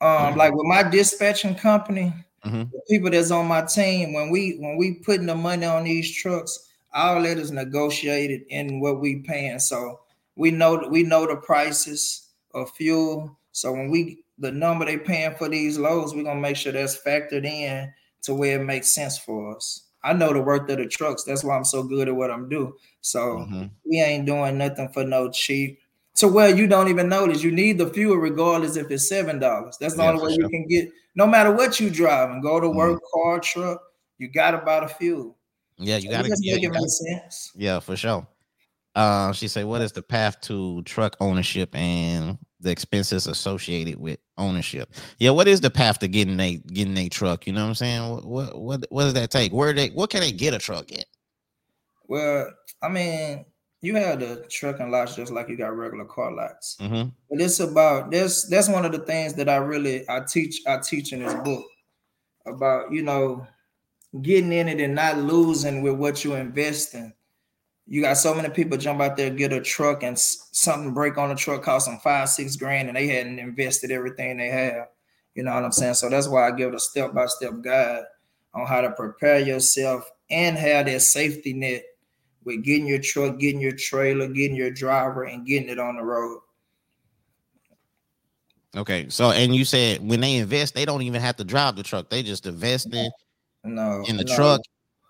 [0.02, 0.38] um, mm-hmm.
[0.38, 2.64] like with my dispatching company, mm-hmm.
[2.72, 6.12] the people that's on my team, when we when we putting the money on these
[6.12, 9.60] trucks, all that is negotiated in what we paying.
[9.60, 10.00] So
[10.36, 13.38] we know we know the prices of fuel.
[13.52, 17.00] So when we the number they paying for these loads, we're gonna make sure that's
[17.00, 17.94] factored in
[18.24, 19.84] to where it makes sense for us.
[20.04, 21.24] I know the worth of the trucks.
[21.24, 22.74] That's why I'm so good at what I'm doing.
[23.02, 23.66] So mm-hmm.
[23.86, 25.80] we ain't doing nothing for no cheap.
[26.14, 29.78] So well, you don't even notice you need the fuel regardless if it's seven dollars.
[29.80, 30.44] That's the yeah, only way sure.
[30.44, 30.90] you can get.
[31.16, 33.22] No matter what you drive and go to work, mm-hmm.
[33.22, 33.82] car, truck,
[34.18, 35.38] you got to buy the fuel.
[35.78, 37.52] Yeah, you got to yeah, make it make sense.
[37.56, 38.28] Yeah, for sure.
[38.94, 44.20] Uh, she said, "What is the path to truck ownership and the expenses associated with
[44.38, 44.94] ownership.
[45.20, 47.48] Yeah, what is the path to getting a getting a truck?
[47.48, 48.10] You know what I'm saying?
[48.10, 49.52] What what what, what does that take?
[49.52, 51.04] Where they what can they get a truck in?
[52.08, 52.52] Well,
[52.84, 53.46] I mean,
[53.82, 56.78] you have the trucking lots just like you got regular car lots.
[56.80, 57.10] Mm-hmm.
[57.30, 58.46] But it's about this.
[58.46, 61.66] That's one of the things that I really I teach I teach in this book.
[62.46, 63.48] about you know
[64.22, 67.14] getting in it and not losing with what you invest in.
[67.88, 71.30] You got so many people jump out there, get a truck, and something break on
[71.30, 74.88] the truck cost them five, six grand, and they hadn't invested everything they have.
[75.36, 75.96] You know what I'm saying?
[75.96, 78.04] So that's why I give it a step by step guide
[78.54, 81.84] on how to prepare yourself and have that safety net
[82.44, 86.04] with getting your truck, getting your trailer, getting your driver, and getting it on the
[86.04, 86.40] road.
[88.76, 91.84] Okay, so and you said when they invest, they don't even have to drive the
[91.84, 93.12] truck; they just invest in
[93.64, 94.36] no in the no.
[94.36, 94.62] truck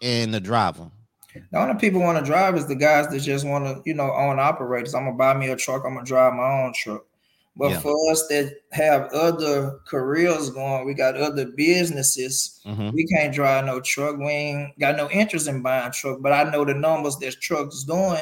[0.02, 0.90] and the driver.
[1.34, 4.12] The only people want to drive is the guys that just want to, you know,
[4.14, 4.94] own operators.
[4.94, 5.84] I'm gonna buy me a truck.
[5.86, 7.06] I'm gonna drive my own truck.
[7.56, 7.80] But yeah.
[7.80, 12.62] for us that have other careers going, we got other businesses.
[12.66, 12.92] Mm-hmm.
[12.92, 14.18] We can't drive no truck.
[14.18, 16.20] We ain't got no interest in buying truck.
[16.22, 18.22] But I know the numbers that trucks doing,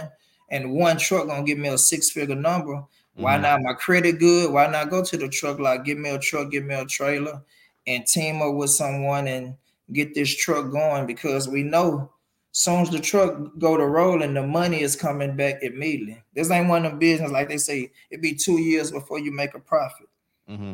[0.50, 2.74] and one truck gonna give me a six figure number.
[2.74, 3.22] Mm-hmm.
[3.24, 3.62] Why not?
[3.62, 4.52] My credit good.
[4.52, 5.86] Why not go to the truck lot?
[5.86, 6.50] Give me a truck.
[6.52, 7.42] Give me a trailer,
[7.86, 9.56] and team up with someone and
[9.94, 12.12] get this truck going because we know
[12.52, 16.22] soon as the truck go to rolling, the money is coming back immediately.
[16.34, 19.32] This ain't one of them business like they say it be two years before you
[19.32, 20.08] make a profit.
[20.50, 20.74] Mm-hmm.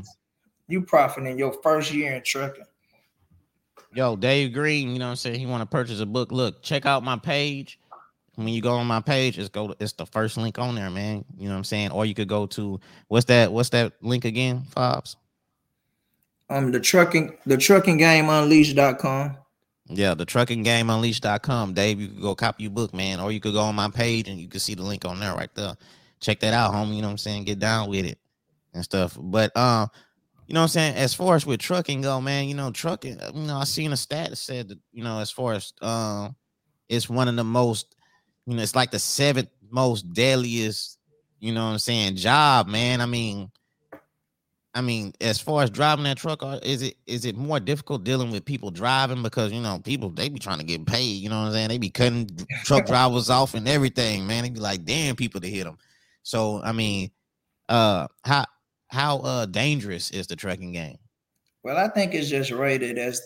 [0.68, 2.66] You profit in your first year in trucking.
[3.94, 5.40] Yo, Dave Green, you know what I'm saying?
[5.40, 6.32] He want to purchase a book.
[6.32, 7.80] Look, check out my page.
[8.36, 10.90] When you go on my page, it's go to, it's the first link on there,
[10.90, 11.24] man.
[11.38, 11.92] You know what I'm saying?
[11.92, 13.54] Or you could go to what's that?
[13.54, 15.16] What's that link again, Fobbs?
[16.50, 19.38] Um, the trucking the trucking game unleashed.com.
[19.88, 21.74] Yeah, the trucking game unleashed.com.
[21.74, 24.28] Dave, you could go copy your book, man, or you could go on my page
[24.28, 25.76] and you can see the link on there right there.
[26.20, 26.96] Check that out, homie.
[26.96, 27.44] You know what I'm saying?
[27.44, 28.18] Get down with it
[28.74, 29.16] and stuff.
[29.20, 29.90] But um,
[30.48, 30.96] you know what I'm saying?
[30.96, 33.98] As far as with trucking go, man, you know, trucking, you know, I seen a
[33.98, 36.36] stat that said that, you know, as far as um
[36.90, 37.96] it's one of the most,
[38.46, 41.00] you know, it's like the seventh most deadliest,
[41.40, 43.02] you know what I'm saying, job, man.
[43.02, 43.52] I mean,
[44.76, 48.04] I mean, as far as driving that truck, uh, is it is it more difficult
[48.04, 51.22] dealing with people driving because you know people they be trying to get paid.
[51.22, 51.70] You know what I'm saying?
[51.70, 52.30] They be cutting
[52.66, 54.44] truck drivers off and everything, man.
[54.44, 55.78] They be like, damn, people to hit them.
[56.24, 57.10] So I mean,
[57.70, 58.44] uh, how
[58.90, 60.98] how uh dangerous is the trucking game?
[61.64, 63.22] Well, I think it's just rated as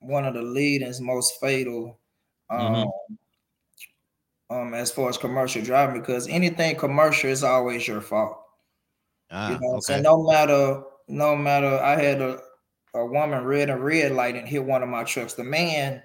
[0.00, 1.98] one of the leading most fatal.
[2.52, 2.74] Mm-hmm.
[2.74, 2.86] Um,
[4.50, 4.54] mm-hmm.
[4.54, 8.36] um, as far as commercial driving, because anything commercial is always your fault.
[9.30, 9.80] Ah, you know, okay.
[9.80, 12.38] so no matter no matter I had a,
[12.94, 15.34] a woman red a red light and hit one of my trucks.
[15.34, 16.02] The man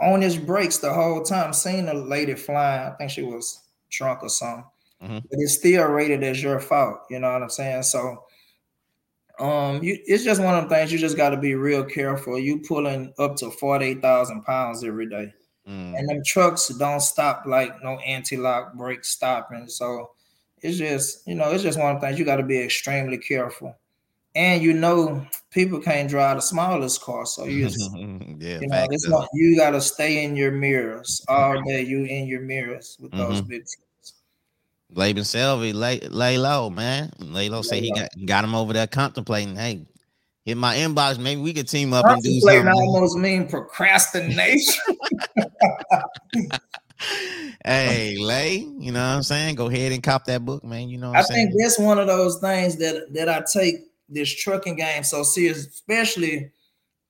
[0.00, 2.88] on his brakes the whole time, seeing a lady flying.
[2.88, 4.64] I think she was drunk or something.
[5.02, 5.18] Mm-hmm.
[5.18, 7.00] But it's still rated as your fault.
[7.10, 7.82] You know what I'm saying?
[7.84, 8.24] So
[9.38, 12.38] um you it's just one of the things you just got to be real careful.
[12.38, 15.32] You pulling up to 48,000 pounds every day.
[15.66, 15.98] Mm.
[15.98, 19.68] And them trucks don't stop like no anti-lock brake stopping.
[19.68, 20.10] So
[20.62, 23.16] it's just, you know, it's just one of the things you got to be extremely
[23.16, 23.74] careful
[24.34, 27.90] and you know people can't drive the smallest car, so you just,
[28.38, 31.82] yeah, you know, it's not, you got to stay in your mirrors all day.
[31.82, 33.32] You in your mirrors with mm-hmm.
[33.32, 33.64] those big.
[34.92, 37.12] Laban Selvey, lay, lay low, man.
[37.20, 37.62] Lay low.
[37.62, 39.54] Say he got got him over there contemplating.
[39.54, 39.86] Hey,
[40.44, 41.18] hit my inbox.
[41.18, 42.66] Maybe we could team up and do something.
[42.66, 44.82] Almost mean procrastination.
[47.64, 49.54] hey, Lay, you know what I'm saying?
[49.54, 50.88] Go ahead and cop that book, man.
[50.88, 54.76] You know I think that's one of those things that that I take this trucking
[54.76, 56.50] game so serious, especially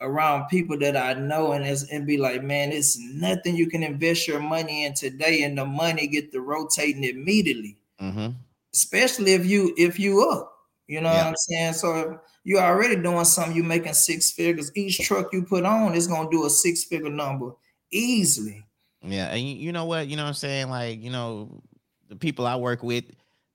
[0.01, 3.83] around people that I know, and it's, and be like, man, it's nothing you can
[3.83, 7.77] invest your money in today, and the money get to rotating immediately.
[8.01, 8.29] Mm-hmm.
[8.73, 10.53] Especially if you if you up,
[10.87, 11.25] you know yeah.
[11.25, 11.73] what I'm saying.
[11.75, 14.71] So you're already doing something, you're making six figures.
[14.77, 17.53] Each truck you put on is gonna do a six figure number
[17.91, 18.65] easily.
[19.03, 21.63] Yeah, and you, you know what, you know what I'm saying, like you know,
[22.09, 23.05] the people I work with,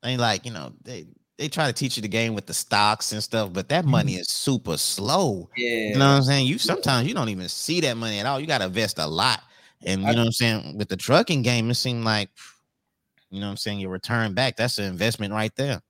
[0.04, 1.06] they like you know they
[1.38, 4.14] they try to teach you the game with the stocks and stuff, but that money
[4.14, 4.22] mm-hmm.
[4.22, 5.50] is super slow.
[5.58, 5.90] Yeah.
[5.90, 6.48] You know what I'm saying?
[6.48, 8.40] You sometimes you don't even see that money at all.
[8.40, 9.42] You got to invest a lot.
[9.86, 10.78] And you know what I'm saying?
[10.78, 12.30] With the trucking game, it seemed like
[13.30, 14.56] you know what I'm saying, your return back.
[14.56, 15.82] That's an investment right there.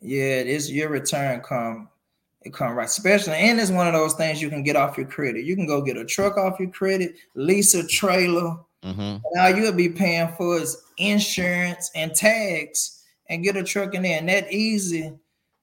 [0.00, 1.88] Yeah, it is your return come
[2.42, 2.86] it come right.
[2.86, 5.44] Especially, and it's one of those things you can get off your credit.
[5.44, 8.56] You can go get a truck off your credit, lease a trailer.
[8.82, 9.16] Mm-hmm.
[9.34, 12.99] Now you'll be paying for is insurance and tax
[13.30, 15.12] and get a truck in there, and that easy,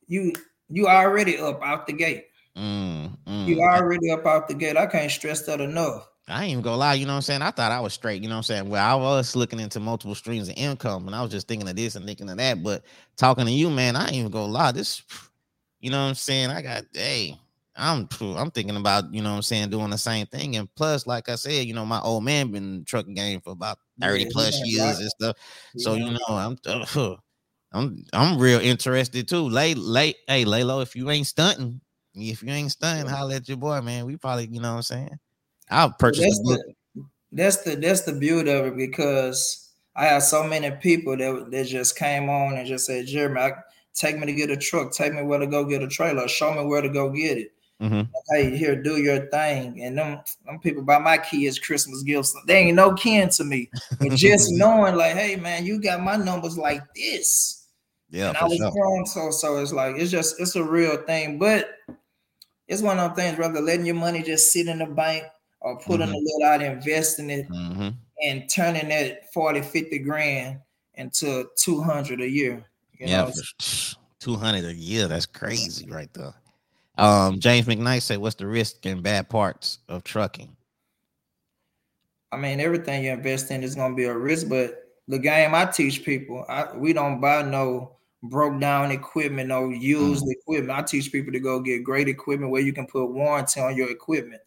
[0.07, 0.33] you
[0.69, 2.25] you already up out the gate.
[2.57, 3.45] Mm, mm.
[3.45, 4.75] You already up out the gate.
[4.75, 6.07] I can't stress that enough.
[6.29, 7.41] I ain't even gonna lie, you know what I'm saying?
[7.41, 8.69] I thought I was straight, you know what I'm saying?
[8.69, 11.75] Well, I was looking into multiple streams of income and I was just thinking of
[11.77, 12.61] this and thinking of that.
[12.61, 12.83] But
[13.15, 14.73] talking to you, man, I ain't even gonna lie.
[14.73, 15.03] This,
[15.79, 16.49] you know what I'm saying?
[16.49, 17.39] I got, hey,
[17.77, 20.57] I'm I'm thinking about, you know what I'm saying, doing the same thing.
[20.57, 23.77] And plus, like I said, you know, my old man been trucking game for about
[24.01, 24.97] 30 yeah, plus years right.
[24.99, 25.37] and stuff.
[25.75, 25.83] Yeah.
[25.83, 27.15] So, you know, I'm uh,
[27.73, 29.47] I'm I'm real interested too.
[29.49, 31.81] Lay lay hey Laylo, if you ain't stunting,
[32.15, 34.05] if you ain't stunting, holler at your boy, man.
[34.05, 35.19] We probably, you know what I'm saying.
[35.69, 40.23] I'll purchase that's the, the, that's the that's the beauty of it because I have
[40.23, 43.53] so many people that, that just came on and just said, Jeromy, I,
[43.95, 46.53] take me to get a truck, take me where to go get a trailer, show
[46.53, 47.51] me where to go get it.
[47.81, 48.01] Mm-hmm.
[48.29, 49.83] Hey, here, do your thing.
[49.83, 52.35] And them, them people buy my kids Christmas gifts.
[52.47, 53.69] They ain't no kin to me.
[53.99, 57.67] But just knowing, like, hey man, you got my numbers like this.
[58.09, 58.29] Yeah.
[58.29, 59.05] And I was sure.
[59.05, 61.37] so so it's like it's just it's a real thing.
[61.37, 61.75] But
[62.67, 65.25] it's one of those things, rather letting your money just sit in the bank
[65.61, 66.15] or putting mm-hmm.
[66.15, 67.89] a little out, investing it, mm-hmm.
[68.23, 70.59] and turning that 40, 50 grand
[70.95, 72.65] into 200 a year.
[72.99, 73.29] yeah,
[74.19, 75.07] 200 a year.
[75.07, 76.33] That's crazy right there.
[76.97, 80.55] Um, James McKnight said, "What's the risk and bad parts of trucking?"
[82.31, 85.55] I mean, everything you invest in is going to be a risk, but the game
[85.55, 90.31] I teach people, I, we don't buy no broke down equipment, no used mm-hmm.
[90.31, 90.77] equipment.
[90.77, 93.89] I teach people to go get great equipment where you can put warranty on your
[93.89, 94.41] equipment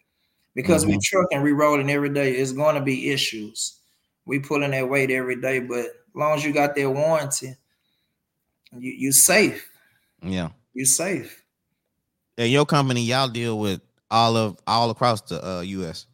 [0.55, 0.93] because mm-hmm.
[0.93, 2.33] we trucking, we rolling every day.
[2.33, 3.79] It's going to be issues.
[4.27, 7.57] We pulling that weight every day, but as long as you got that warranty,
[8.73, 9.69] you you safe.
[10.23, 11.40] Yeah, you're safe.
[12.41, 16.07] Yeah, your company, y'all deal with all of all across the uh, U.S.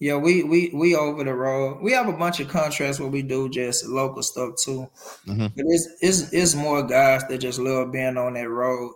[0.00, 1.80] Yeah, we we we over the road.
[1.80, 4.90] We have a bunch of contracts where we do just local stuff too.
[5.28, 5.46] Mm-hmm.
[5.54, 8.94] But it's it's it's more guys that just love being on that road.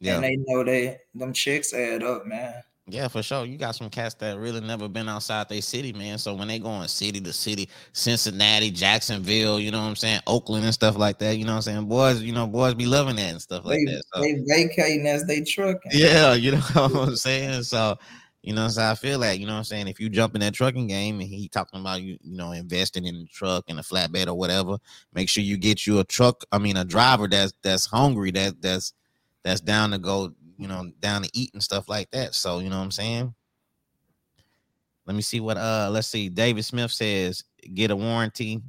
[0.00, 2.64] Yeah, and they know they them chicks add up, man.
[2.88, 3.44] Yeah, for sure.
[3.44, 6.18] You got some cats that really never been outside their city, man.
[6.18, 10.64] So when they going city to city, Cincinnati, Jacksonville, you know what I'm saying, Oakland
[10.64, 11.86] and stuff like that, you know what I'm saying?
[11.86, 14.04] Boys, you know, boys be loving that and stuff like they, that.
[14.14, 14.20] So.
[14.20, 15.80] They vacating as they trucking.
[15.92, 17.64] Yeah, you know what I'm saying?
[17.64, 17.98] So,
[18.42, 20.40] you know, so I feel like, you know what I'm saying, if you jump in
[20.42, 23.80] that trucking game and he talking about you, you know, investing in the truck and
[23.80, 24.78] a flatbed or whatever,
[25.12, 28.62] make sure you get you a truck, I mean a driver that's that's hungry, that
[28.62, 28.92] that's
[29.42, 32.34] that's down to go you know, down to eat and stuff like that.
[32.34, 33.34] So, you know what I'm saying?
[35.06, 36.28] Let me see what uh let's see.
[36.28, 38.60] David Smith says get a warranty,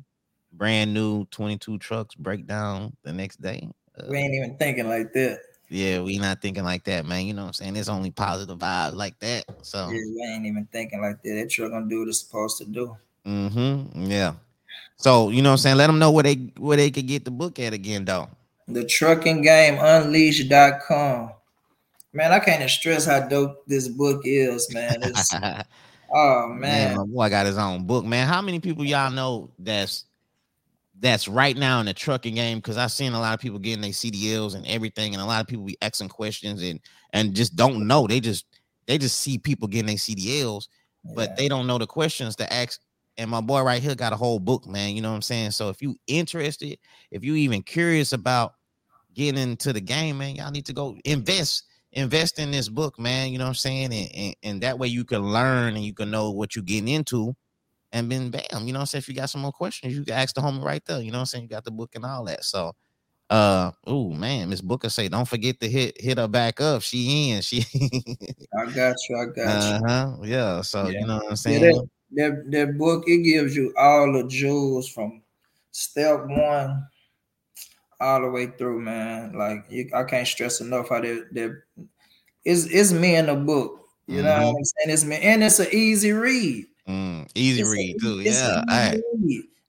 [0.54, 3.68] brand new 22 trucks breakdown the next day.
[4.00, 5.40] Uh, we ain't even thinking like that.
[5.70, 7.26] Yeah, we not thinking like that, man.
[7.26, 7.76] You know what I'm saying?
[7.76, 9.46] It's only positive vibes like that.
[9.64, 11.34] So yeah, we ain't even thinking like that.
[11.34, 12.96] That truck gonna do what it's supposed to do.
[13.26, 14.10] Mm-hmm.
[14.10, 14.34] Yeah.
[14.98, 15.78] So you know what I'm saying?
[15.78, 18.30] Let them know where they where they could get the book at again, though.
[18.68, 21.32] The trucking game unleashed.com.
[22.14, 25.04] Man, I can't stress how dope this book is, man.
[26.14, 26.60] oh man.
[26.60, 28.28] man, my boy got his own book, man.
[28.28, 30.06] How many people y'all know that's
[31.00, 32.60] that's right now in the trucking game?
[32.60, 35.42] Because I've seen a lot of people getting their CDLs and everything, and a lot
[35.42, 36.80] of people be asking questions and
[37.14, 38.08] and just don't know.
[38.08, 38.46] They just
[38.88, 40.68] they just see people getting their CDLs,
[41.04, 41.14] yeah.
[41.14, 42.80] but they don't know the questions to ask.
[43.20, 44.96] And my boy right here got a whole book, man.
[44.96, 45.52] You know what I'm saying?
[45.52, 46.78] So if you interested,
[47.12, 48.54] if you even curious about
[49.14, 53.32] getting into the game, man, y'all need to go invest invest in this book, man.
[53.32, 53.94] You know what I'm saying?
[53.94, 56.88] And, and, and, that way you can learn and you can know what you're getting
[56.88, 57.36] into.
[57.92, 59.00] And then bam, you know what I'm saying?
[59.00, 61.02] If you got some more questions, you can ask the homie right there.
[61.02, 61.44] You know what I'm saying?
[61.44, 62.44] You got the book and all that.
[62.44, 62.74] So
[63.30, 66.82] uh oh man, Miss Booker say, don't forget to hit hit her back up.
[66.82, 67.42] She in.
[67.42, 67.66] She
[68.58, 70.16] I got you, I got uh-huh.
[70.22, 70.30] you.
[70.30, 70.62] Yeah.
[70.62, 71.00] So yeah.
[71.00, 71.64] you know what I'm saying?
[71.64, 75.22] Yeah, that, that, that book it gives you all the jewels from
[75.72, 76.88] step one
[78.00, 79.34] all the way through, man.
[79.34, 81.50] Like you, I can't stress enough how they they
[82.46, 83.82] it's it's me in the book.
[84.08, 84.26] You mm-hmm.
[84.26, 84.58] know what mm-hmm.
[84.58, 84.94] I'm saying?
[84.94, 86.66] It's me, and it's an easy read.
[86.88, 88.22] Mm, easy it's read a, too.
[88.22, 88.64] Yeah.
[88.68, 89.02] Right.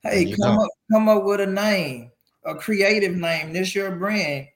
[0.03, 2.11] Hey, come up, come up with a name,
[2.45, 3.51] a creative name.
[3.51, 4.47] This your brand.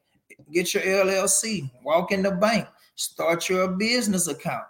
[0.52, 1.70] Get your LLC.
[1.84, 2.68] Walk in the bank.
[2.96, 4.66] Start your business account.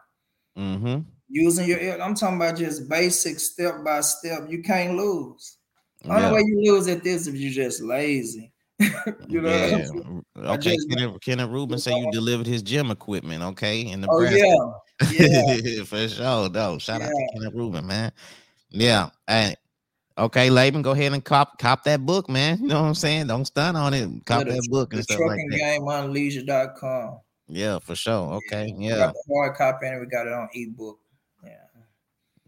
[0.58, 1.02] Mm-hmm.
[1.30, 4.50] Using your, I'm talking about just basic step by step.
[4.50, 5.58] You can't lose.
[6.06, 6.32] Only yeah.
[6.32, 8.53] way you lose at this if you're just lazy.
[9.28, 9.50] you know.
[9.50, 10.50] Yeah.
[10.50, 13.44] Okay, just, Kenneth, Kenneth Rubin say you delivered his gym equipment.
[13.44, 14.56] Okay, in the oh yeah,
[15.12, 15.84] yeah.
[15.86, 16.50] for sure.
[16.50, 17.08] No, shout yeah.
[17.08, 18.12] out to Kenneth Rubin, man.
[18.70, 19.56] Yeah, and
[20.18, 22.58] okay, Laban, go ahead and cop cop that book, man.
[22.62, 23.28] You know what I'm saying?
[23.28, 24.10] Don't stun on it.
[24.26, 25.58] Cop yeah, that book and stuff like that.
[25.58, 27.20] Game unleashed.com.
[27.48, 28.34] Yeah, for sure.
[28.36, 28.98] Okay, yeah.
[28.98, 29.12] yeah.
[29.32, 31.00] hard copy and we got it on ebook.
[31.44, 31.52] Yeah.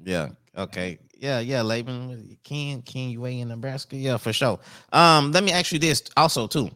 [0.04, 0.30] Yeah.
[0.58, 1.00] Okay.
[1.18, 3.96] Yeah, yeah, Laban, Ken, Ken, you in Nebraska?
[3.96, 4.60] Yeah, for sure.
[4.92, 6.70] Um, let me ask you this also too,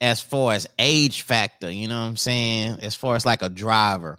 [0.00, 2.78] as far as age factor, you know what I'm saying?
[2.80, 4.18] As far as like a driver,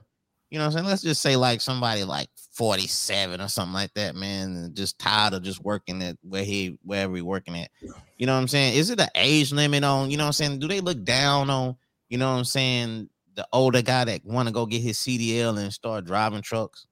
[0.50, 0.86] you know what I'm saying?
[0.86, 5.44] Let's just say like somebody like 47 or something like that, man, just tired of
[5.44, 7.70] just working at where he wherever he working at.
[8.18, 8.76] You know what I'm saying?
[8.76, 10.60] Is it an age limit on, you know what I'm saying?
[10.60, 11.76] Do they look down on,
[12.08, 15.58] you know what I'm saying, the older guy that want to go get his CDL
[15.58, 16.88] and start driving trucks?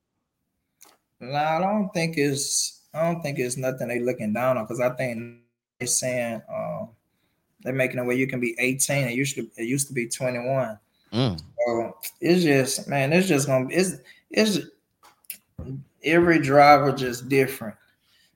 [1.31, 4.79] No, I don't think it's I don't think it's nothing they looking down on because
[4.79, 5.39] I think
[5.79, 6.89] they're saying um,
[7.62, 9.07] they're making it where you can be 18.
[9.07, 10.77] It used to it used to be 21.
[11.13, 11.39] Mm.
[11.39, 13.95] So it's just man, it's just gonna it's
[14.29, 14.59] it's
[16.03, 17.75] every driver just different.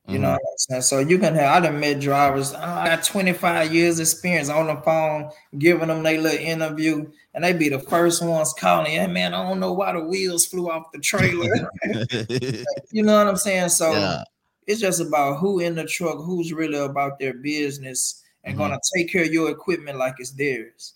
[0.08, 0.24] You mm-hmm.
[0.24, 0.82] know what I'm saying?
[0.84, 2.54] So you can have I done met drivers.
[2.54, 7.44] Oh, I got 25 years experience on the phone, giving them their little interview, and
[7.44, 10.72] they be the first ones calling, hey man, I don't know why the wheels flew
[10.72, 11.46] off the trailer.
[12.92, 13.70] you know what I'm saying?
[13.70, 14.24] So yeah.
[14.66, 18.64] it's just about who in the truck, who's really about their business and mm-hmm.
[18.64, 20.96] gonna take care of your equipment like it's theirs.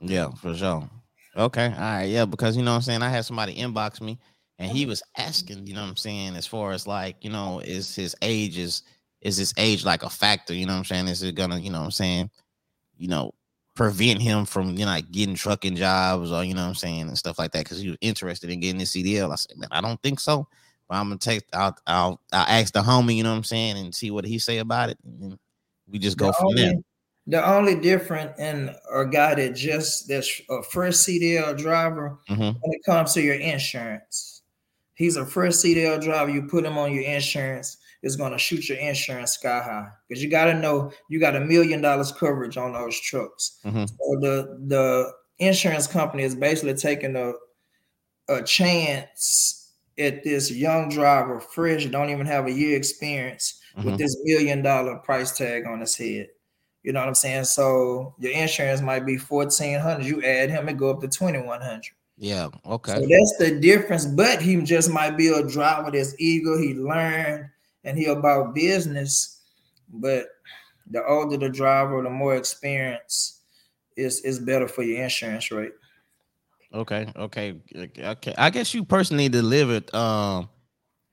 [0.00, 0.88] Yeah, for sure.
[1.36, 1.66] Okay.
[1.66, 2.04] All right.
[2.04, 3.02] Yeah, because you know what I'm saying?
[3.02, 4.20] I had somebody inbox me
[4.60, 7.58] and he was asking, you know what I'm saying, as far as like, you know,
[7.58, 8.84] is his age is
[9.20, 10.54] is his age like a factor?
[10.54, 11.08] You know what I'm saying?
[11.08, 12.30] Is it gonna, you know what I'm saying,
[12.96, 13.34] you know,
[13.76, 17.02] prevent him from you know like getting trucking jobs or you know what I'm saying
[17.02, 19.30] and stuff like that because he was interested in getting the CDL.
[19.30, 20.48] I said, man, I don't think so.
[20.88, 23.76] But I'm gonna take I'll I'll I'll ask the homie, you know what I'm saying,
[23.76, 24.98] and see what he say about it.
[25.04, 25.38] And
[25.90, 26.74] we just go the from only, there.
[27.28, 32.42] The only different in a guy that just that's a first CDL driver mm-hmm.
[32.42, 34.42] when it comes to your insurance.
[34.94, 36.30] He's a first CDL driver.
[36.30, 40.30] You put him on your insurance, it's gonna shoot your insurance sky high because you
[40.30, 43.58] gotta know you got a million dollars coverage on those trucks.
[43.64, 43.84] Mm-hmm.
[43.86, 47.32] So the the insurance company is basically taking a
[48.28, 53.86] a chance at this young driver, fresh, don't even have a year experience mm-hmm.
[53.86, 56.28] with this million dollar price tag on his head.
[56.82, 57.44] You know what I'm saying?
[57.44, 60.06] So your insurance might be fourteen hundred.
[60.06, 61.92] You add him and go up to twenty one hundred.
[62.16, 62.48] Yeah.
[62.64, 62.94] Okay.
[62.94, 64.06] So that's the difference.
[64.06, 66.58] But he just might be a driver that's eager.
[66.58, 67.48] He learned
[67.86, 69.40] and he about business.
[69.88, 70.26] But
[70.90, 73.40] the older the driver, the more experience
[73.96, 75.72] is is better for your insurance rate.
[76.74, 77.10] Okay.
[77.16, 77.54] Okay.
[77.98, 78.34] Okay.
[78.36, 80.50] I guess you personally delivered um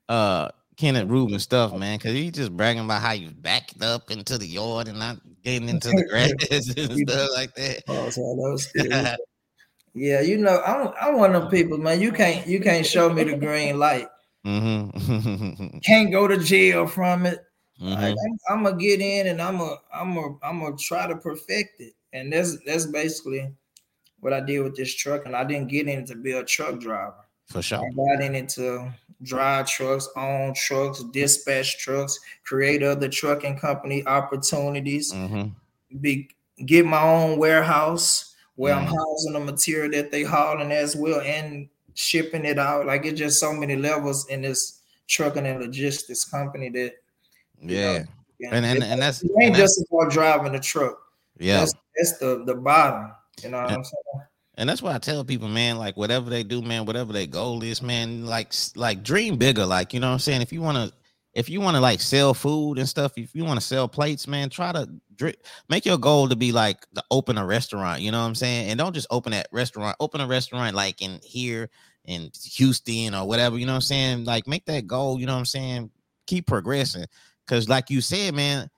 [0.10, 4.40] uh Kenneth Rubin stuff, man, because he just bragging about how you backed up into
[4.40, 6.32] the yard and not getting into the grass
[6.76, 7.84] and stuff like that.
[7.88, 9.20] Oh, that
[9.94, 12.02] yeah, you know, I'm I'm one of them people, man.
[12.02, 14.08] You can't you can't show me the green light.
[14.46, 15.78] Mm-hmm.
[15.86, 17.40] can't go to jail from it.
[17.82, 18.02] Mm-hmm.
[18.02, 18.16] Like,
[18.50, 21.94] I'm, gonna get in and I'm gonna I'm gonna I'm gonna try to perfect it.
[22.12, 23.52] And that's that's basically
[24.20, 25.26] what I did with this truck.
[25.26, 27.16] And I didn't get in to be a truck driver.
[27.48, 27.80] For sure.
[27.80, 28.92] I got in it to
[29.24, 35.50] drive trucks, own trucks, dispatch trucks, create other trucking company opportunities, mm-hmm.
[36.00, 36.30] be
[36.66, 38.88] get my own warehouse where mm-hmm.
[38.88, 42.86] I'm housing the material that they hauling as well and shipping it out.
[42.86, 46.94] Like it's just so many levels in this trucking and logistics company that
[47.62, 48.00] yeah.
[48.40, 50.98] Know, and and, and that's it ain't just about driving the truck.
[51.38, 53.12] Yeah, that's, that's the the bottom.
[53.42, 54.28] You know what and, I'm saying?
[54.56, 57.64] And that's why I tell people, man, like whatever they do, man, whatever their goal
[57.64, 59.66] is, man, like like dream bigger.
[59.66, 60.42] Like, you know what I'm saying?
[60.42, 60.94] If you want to
[61.34, 64.28] if you want to like sell food and stuff, if you want to sell plates,
[64.28, 64.88] man, try to
[65.68, 68.70] make your goal to be like to open a restaurant, you know what I'm saying?
[68.70, 71.70] And don't just open that restaurant, open a restaurant like in here
[72.06, 74.26] in Houston or whatever, you know what I'm saying?
[74.26, 75.90] Like make that goal, you know what I'm saying?
[76.28, 77.06] Keep progressing.
[77.48, 78.70] Cause like you said, man,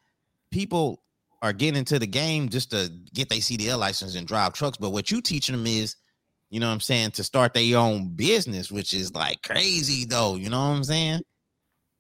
[0.50, 1.02] people
[1.42, 4.78] are getting into the game just to get their CDL license and drive trucks.
[4.78, 5.98] But what you teaching them is,
[6.50, 10.36] you know what I'm saying, to start their own business, which is like crazy though.
[10.36, 11.22] You know what I'm saying?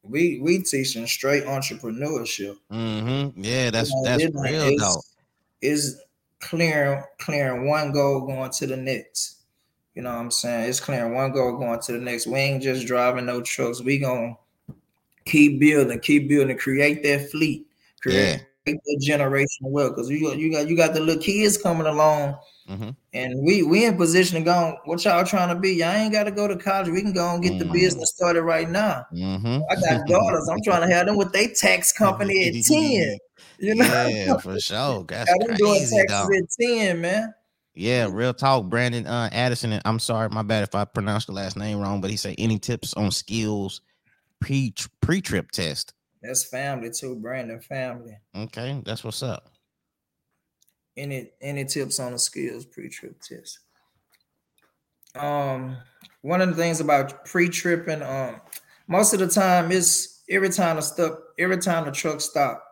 [0.07, 2.57] We we teaching straight entrepreneurship.
[2.71, 3.43] Mm-hmm.
[3.43, 5.01] Yeah, that's you know, that's real though.
[5.61, 6.01] Is
[6.39, 9.37] clearing clearing one goal going to the next.
[9.95, 10.69] You know what I'm saying?
[10.69, 12.27] It's clearing one goal going to the next.
[12.27, 13.81] We ain't just driving no trucks.
[13.81, 14.37] We gonna
[15.25, 17.67] keep building, keep building, create that fleet,
[18.01, 18.39] create yeah.
[18.65, 19.89] The generation well.
[19.89, 22.37] Because you you got you got the little kids coming along,
[22.69, 22.89] mm-hmm.
[23.13, 24.77] and we we in position to go.
[24.85, 25.73] What y'all trying to be?
[25.73, 26.89] Y'all ain't got to go to college.
[26.89, 27.67] We can go and get mm-hmm.
[27.67, 29.05] the business started right now.
[29.13, 29.59] Mm-hmm.
[29.69, 30.49] I got daughters.
[30.49, 33.17] I'm trying to have them with their tax company at ten.
[33.57, 35.05] You know, yeah, for sure.
[35.07, 36.35] That's crazy, doing taxes dog.
[36.35, 37.33] at ten, man.
[37.75, 38.65] Yeah, real talk.
[38.65, 39.81] Brandon uh, Addison.
[39.83, 42.57] I'm sorry, my bad if I pronounced the last name wrong, but he said any
[42.57, 43.81] tips on skills
[44.39, 45.93] pre pre trip test.
[46.25, 48.17] That's family too, Brandon family.
[48.35, 49.49] Okay, that's what's up.
[50.97, 53.59] Any any tips on the skills pre trip test?
[55.15, 55.77] Um,
[56.21, 58.41] one of the things about pre tripping, um,
[58.87, 62.63] most of the time is every time the stuff, every time the truck stop,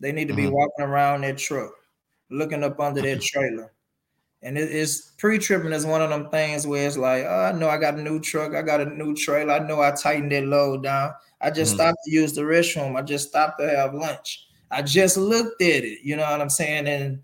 [0.00, 0.54] they need to be mm-hmm.
[0.54, 1.72] walking around that truck,
[2.30, 3.72] looking up under that trailer.
[4.42, 7.68] And it, it's pre-tripping is one of them things where it's like, oh, I know
[7.68, 10.44] I got a new truck, I got a new trailer, I know I tightened that
[10.44, 11.12] load down.
[11.40, 11.80] I just mm-hmm.
[11.80, 12.96] stopped to use the restroom.
[12.96, 14.46] I just stopped to have lunch.
[14.70, 16.00] I just looked at it.
[16.02, 16.86] You know what I'm saying?
[16.86, 17.20] And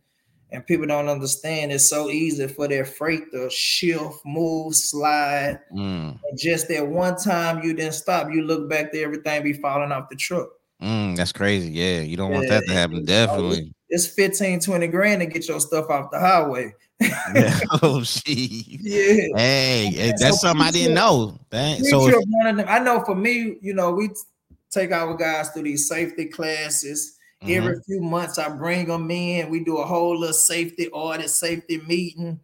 [0.52, 5.60] and people don't understand it's so easy for their freight to shift, move, slide.
[5.72, 6.18] Mm.
[6.22, 9.92] And just that one time you didn't stop, you look back there, everything be falling
[9.92, 10.50] off the truck.
[10.82, 11.70] Mm, that's crazy.
[11.70, 12.36] Yeah, you don't yeah.
[12.36, 13.04] want that to happen.
[13.04, 13.72] Definitely.
[13.88, 16.74] it's 15, 20 grand to get your stuff off the highway.
[17.00, 17.60] Yeah.
[17.82, 18.26] Oh shit.
[18.26, 19.36] Yeah.
[19.36, 21.38] Hey, that's so something I didn't know.
[21.50, 21.82] Dang.
[21.84, 22.66] So if, one of them.
[22.68, 24.10] I know for me, you know, we
[24.70, 27.18] take our guys through these safety classes.
[27.42, 27.52] Mm-hmm.
[27.52, 29.50] Every few months, I bring them in.
[29.50, 32.38] We do a whole little safety audit, safety meeting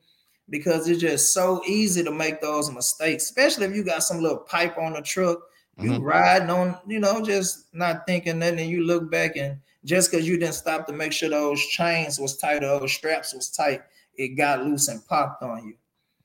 [0.50, 4.38] because it's just so easy to make those mistakes, especially if you got some little
[4.38, 5.38] pipe on the truck.
[5.80, 6.02] You mm-hmm.
[6.02, 10.26] riding on, you know, just not thinking nothing, and you look back and just because
[10.26, 13.82] you didn't stop to make sure those chains was tight or those straps was tight,
[14.18, 15.74] it got loose and popped on you.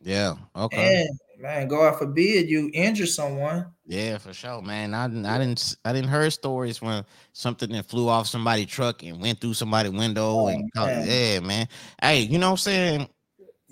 [0.01, 0.35] Yeah.
[0.55, 1.05] Okay.
[1.05, 3.67] And man, God forbid you injure someone.
[3.85, 4.93] Yeah, for sure, man.
[4.93, 9.03] I didn't, I didn't, I didn't hear stories when something that flew off somebody's truck
[9.03, 11.07] and went through somebody's window oh, and man.
[11.07, 11.67] yeah, man.
[12.01, 13.09] Hey, you know what I'm saying?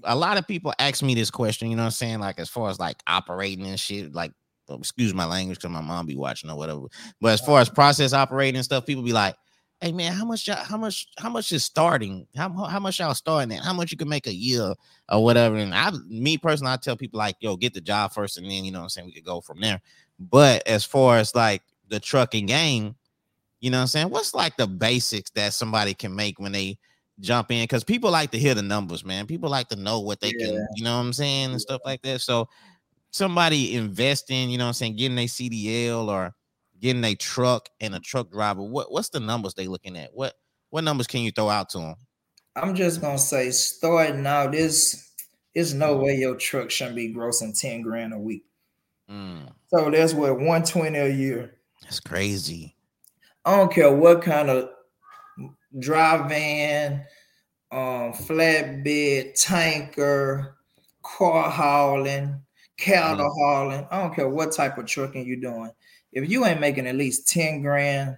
[0.03, 1.69] A lot of people ask me this question.
[1.69, 2.19] You know what I'm saying?
[2.19, 4.31] Like as far as like operating and shit, like
[4.69, 6.81] oh, excuse my language because my mom be watching or whatever.
[7.19, 7.75] But as far as uh-huh.
[7.75, 9.35] process operating and stuff, people be like,
[9.81, 12.27] hey man, how much y'all, how much how much is starting?
[12.35, 13.63] How how much y'all starting at?
[13.63, 14.73] How much you can make a year
[15.09, 15.57] or whatever?
[15.57, 18.63] And I me personally, I tell people like, yo, get the job first, and then
[18.63, 19.81] you know what I'm saying we could go from there.
[20.19, 22.95] But as far as like the trucking game,
[23.59, 24.09] you know what I'm saying?
[24.09, 26.77] What's like the basics that somebody can make when they
[27.19, 27.63] jump in?
[27.63, 29.25] Because people like to hear the numbers, man.
[29.25, 30.45] People like to know what they yeah.
[30.45, 32.21] can, you know what I'm saying, and stuff like that.
[32.21, 32.47] So
[33.09, 36.35] somebody investing, you know what I'm saying, getting a CDL or
[36.81, 40.09] getting a truck and a truck driver, what what's the numbers they looking at?
[40.13, 40.33] What
[40.71, 41.95] what numbers can you throw out to them?
[42.55, 45.09] I'm just gonna say, starting out, this
[45.53, 48.45] there's no way your truck shouldn't be grossing 10 grand a week.
[49.09, 49.49] Mm.
[49.67, 51.57] So that's what 120 a year.
[51.81, 52.75] That's crazy.
[53.43, 54.69] I don't care what kind of
[55.77, 57.05] drive van,
[57.71, 60.55] um, flatbed, tanker,
[61.03, 62.41] car hauling,
[62.77, 63.33] cattle mm.
[63.33, 63.87] hauling.
[63.91, 65.71] I don't care what type of trucking you're doing
[66.11, 68.17] if you ain't making at least 10 grand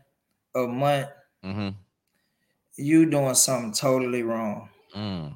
[0.56, 1.10] a month,
[1.44, 1.70] mm-hmm.
[2.78, 4.70] you doing something totally wrong.
[4.96, 5.36] Mm.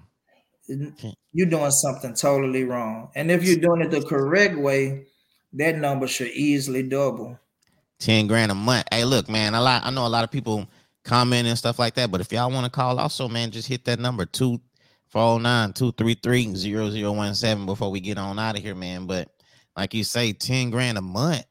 [1.31, 3.09] You're doing something totally wrong.
[3.15, 5.05] And if you're doing it the correct way,
[5.53, 7.39] that number should easily double.
[7.99, 8.85] 10 grand a month.
[8.91, 10.67] Hey, look, man, a lot I know a lot of people
[11.03, 12.11] comment and stuff like that.
[12.11, 14.59] But if y'all want to call also, man, just hit that number two
[15.07, 18.61] four nine two three three zero zero one seven before we get on out of
[18.61, 19.07] here, man.
[19.07, 19.29] But
[19.75, 21.45] like you say, 10 grand a month.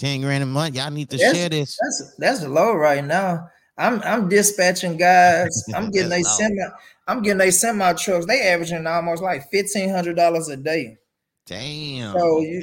[0.00, 0.74] 10 grand a month.
[0.74, 1.78] Y'all need to that's, share this.
[1.80, 3.48] That's that's low right now.
[3.76, 5.64] I'm I'm dispatching guys.
[5.74, 6.62] I'm getting a semi.
[7.06, 8.26] I'm getting a semi trucks.
[8.26, 10.96] They averaging almost like fifteen hundred dollars a day.
[11.46, 12.12] Damn.
[12.14, 12.62] So you,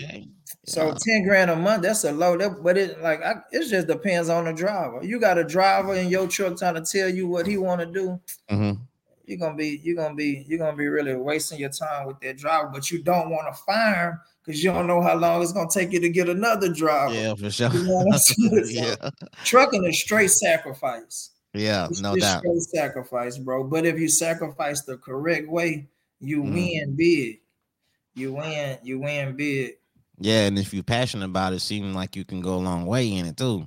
[0.65, 1.83] so ten grand a month.
[1.83, 2.37] That's a low.
[2.37, 4.99] That, but it like I, it just depends on the driver.
[5.03, 7.85] You got a driver in your truck trying to tell you what he want to
[7.85, 8.19] do.
[8.49, 8.81] Mm-hmm.
[9.25, 12.37] You're gonna be you're gonna be you're gonna be really wasting your time with that
[12.37, 12.69] driver.
[12.73, 15.69] But you don't want to fire him because you don't know how long it's gonna
[15.69, 17.13] take you to get another driver.
[17.13, 17.69] Yeah, for sure.
[17.69, 18.17] You know
[18.65, 18.95] yeah.
[19.43, 21.31] Trucking is straight sacrifice.
[21.53, 22.39] Yeah, it's no doubt.
[22.39, 23.65] Straight sacrifice, bro.
[23.65, 25.89] But if you sacrifice the correct way,
[26.21, 26.53] you mm.
[26.53, 27.41] win big.
[28.15, 29.73] You win, you win big.
[30.17, 33.11] Yeah, and if you're passionate about it, seems like you can go a long way
[33.11, 33.65] in it too.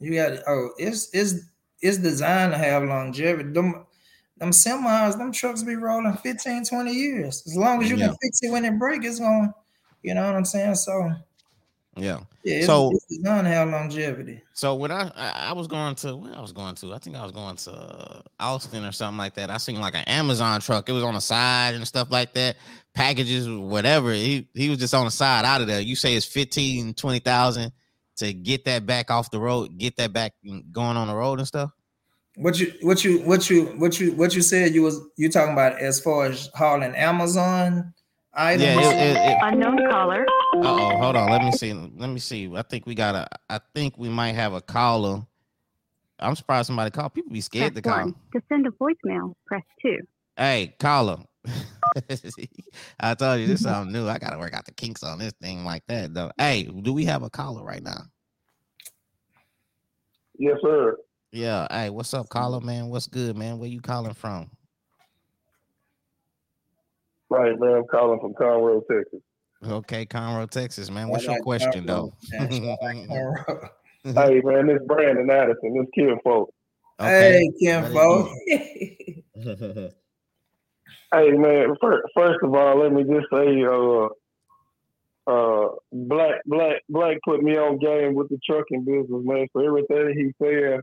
[0.00, 1.34] You got oh, it's it's
[1.80, 3.52] it's designed to have longevity.
[3.52, 3.86] Them,
[4.38, 7.42] them semis, them trucks be rolling 15, 20 years.
[7.46, 8.08] As long as you yeah.
[8.08, 9.52] can fix it when it break, it's going,
[10.02, 10.74] you know what I'm saying?
[10.74, 11.12] So
[11.96, 12.20] yeah.
[12.44, 14.40] Yeah, it's, so to have longevity.
[14.52, 17.22] So when I I was going to where I was going to, I think I
[17.22, 19.50] was going to Austin or something like that.
[19.50, 20.88] I seen like an Amazon truck.
[20.88, 22.56] It was on the side and stuff like that.
[22.94, 24.12] Packages, whatever.
[24.12, 25.80] He he was just on the side out of there.
[25.80, 27.72] You say it's 15, 20,000
[28.18, 31.38] to get that back off the road, get that back mm, going on the road
[31.38, 31.70] and stuff.
[32.36, 35.54] What you what you what you what you what you said you was you talking
[35.54, 37.94] about as far as hauling Amazon
[38.34, 38.62] items?
[38.62, 40.26] Yeah, it, it, it, unknown caller.
[40.56, 41.30] oh, hold on.
[41.30, 41.72] Let me see.
[41.72, 42.54] Let me see.
[42.54, 43.26] I think we got a.
[43.48, 45.26] I think we might have a caller.
[46.18, 47.14] I'm surprised somebody called.
[47.14, 48.00] People be scared press to call.
[48.00, 48.14] One.
[48.34, 50.00] To send a voicemail, press two.
[50.36, 51.20] Hey, caller.
[53.00, 54.08] I told you this is something new.
[54.08, 56.32] I gotta work out the kinks on this thing like that though.
[56.36, 58.02] Hey, do we have a caller right now?
[60.38, 60.98] Yes, sir.
[61.36, 61.66] Yeah.
[61.70, 62.88] Hey, what's up, caller, man?
[62.88, 63.58] What's good, man?
[63.58, 64.50] Where you calling from?
[67.28, 67.74] Right, man.
[67.74, 69.20] I'm calling from Conroe, Texas.
[69.62, 71.10] Okay, Conroe, Texas, man.
[71.10, 72.14] What's your question, though?
[72.32, 72.70] hey,
[74.02, 76.54] man, this Brandon Addison, this Kim folk.
[76.98, 77.32] Okay.
[77.32, 78.30] Hey, Kim folk.
[78.46, 79.92] hey,
[81.32, 81.76] man.
[81.82, 84.08] First, first of all, let me just say, uh,
[85.30, 89.48] uh, Black Black Black put me on game with the trucking business, man.
[89.52, 90.80] So everything he said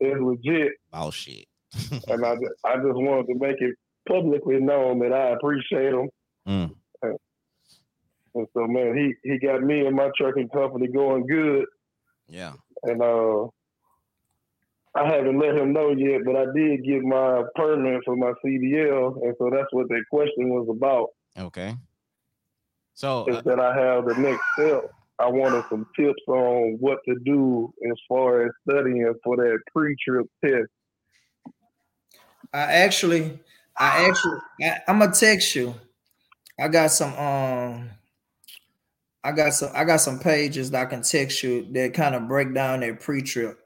[0.00, 0.72] is legit.
[0.92, 1.46] Oh shit.
[2.08, 3.76] and I just, I just wanted to make it
[4.08, 6.08] publicly known that I appreciate him.
[6.48, 6.74] Mm.
[7.02, 7.18] And,
[8.34, 11.66] and, so man, he he got me and my trucking company going good.
[12.28, 12.54] Yeah.
[12.82, 13.46] And uh
[14.92, 19.22] I haven't let him know yet, but I did get my permit for my CDL,
[19.22, 21.10] and so that's what that question was about.
[21.38, 21.76] Okay.
[22.94, 24.90] So is uh, that I have the next step.
[25.20, 30.26] I wanted some tips on what to do as far as studying for that pre-trip
[30.42, 30.70] test.
[32.52, 33.38] I actually,
[33.76, 35.74] I actually, I, I'm gonna text you.
[36.58, 37.90] I got some um
[39.22, 42.26] I got some I got some pages that I can text you that kind of
[42.26, 43.58] break down their pre-trip.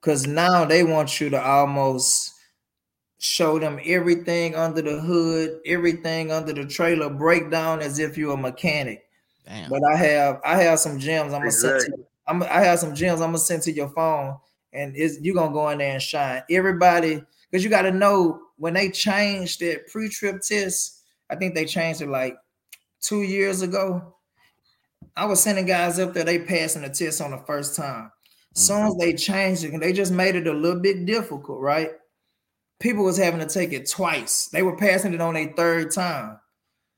[0.00, 2.32] Cause now they want you to almost
[3.18, 8.34] show them everything under the hood, everything under the trailer, break down as if you're
[8.34, 9.04] a mechanic.
[9.46, 9.70] Damn.
[9.70, 12.94] But I have I have some gems I'm gonna send to I'm I have some
[12.94, 14.36] gems I'm gonna send to your phone,
[14.72, 16.42] and it's you're gonna go in there and shine.
[16.50, 21.64] Everybody, because you got to know when they changed that pre-trip test, I think they
[21.64, 22.36] changed it like
[23.00, 24.14] two years ago.
[25.16, 28.10] I was sending guys up there, they passing the test on the first time.
[28.54, 29.00] As soon as mm-hmm.
[29.00, 31.90] they changed it, they just made it a little bit difficult, right?
[32.80, 34.46] People was having to take it twice.
[34.46, 36.38] They were passing it on a third time.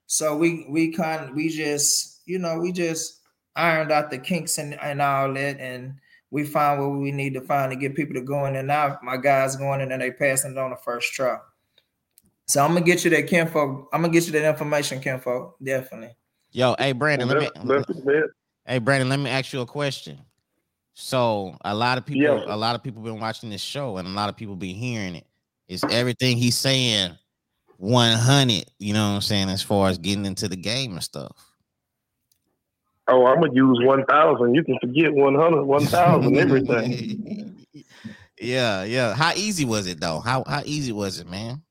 [0.07, 3.20] So we we kind of we just, you know, we just
[3.57, 5.94] ironed out the kinks and, and all that, and
[6.30, 8.57] we find what we need to find to get people to go in.
[8.57, 11.38] And now my guys going in and they passing it on the first try.
[12.46, 13.86] So I'm gonna get you that kinfo.
[13.92, 15.52] I'm gonna get you that information, kinfo.
[15.62, 16.14] Definitely.
[16.50, 18.22] Yo, hey Brandon, let me.
[18.66, 20.18] Hey Brandon, let me ask you a question.
[20.94, 22.44] So a lot of people, yeah.
[22.46, 25.16] a lot of people been watching this show, and a lot of people be hearing
[25.16, 25.26] it.
[25.66, 27.16] Is everything he's saying
[27.79, 28.64] 100?
[28.79, 29.49] You know what I'm saying?
[29.49, 31.55] As far as getting into the game and stuff.
[33.07, 34.55] Oh, I'm gonna use 1,000.
[34.55, 37.66] You can forget 100, 1,000, everything.
[38.41, 39.14] yeah, yeah.
[39.14, 40.20] How easy was it though?
[40.20, 41.62] How how easy was it, man?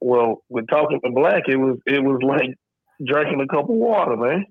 [0.00, 2.56] Well, with talking to Black, it was it was like
[3.04, 4.46] drinking a cup of water, man.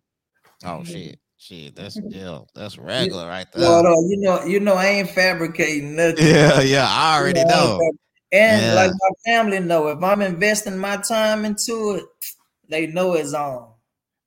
[0.64, 1.20] Oh shit.
[1.44, 2.08] Shit, that's mm-hmm.
[2.10, 3.68] yeah, that's regular right there.
[3.68, 6.26] No, no, you know, you know, I ain't fabricating nothing.
[6.26, 7.80] Yeah, yeah, I already you know.
[7.80, 7.92] know.
[8.34, 8.74] And yeah.
[8.74, 12.04] like my family know, if I'm investing my time into it,
[12.68, 13.70] they know it's on.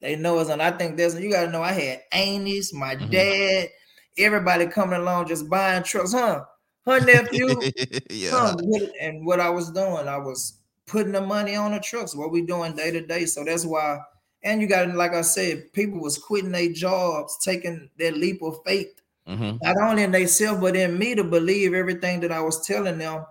[0.01, 0.61] They know it's on.
[0.61, 3.11] I think there's you gotta know I had aunties, my mm-hmm.
[3.11, 3.69] dad,
[4.17, 6.45] everybody coming along just buying trucks, huh?
[6.87, 7.49] Her nephew,
[8.11, 8.31] yeah.
[8.31, 8.57] Huh?
[9.01, 12.43] And what I was doing, I was putting the money on the trucks, what we
[12.43, 13.27] doing day to day.
[13.27, 13.99] So that's why
[14.47, 18.61] and you got, like I said, people was quitting their jobs, taking that leap of
[18.65, 19.57] faith, mm-hmm.
[19.61, 23.25] not only in themselves, but in me to believe everything that I was telling them.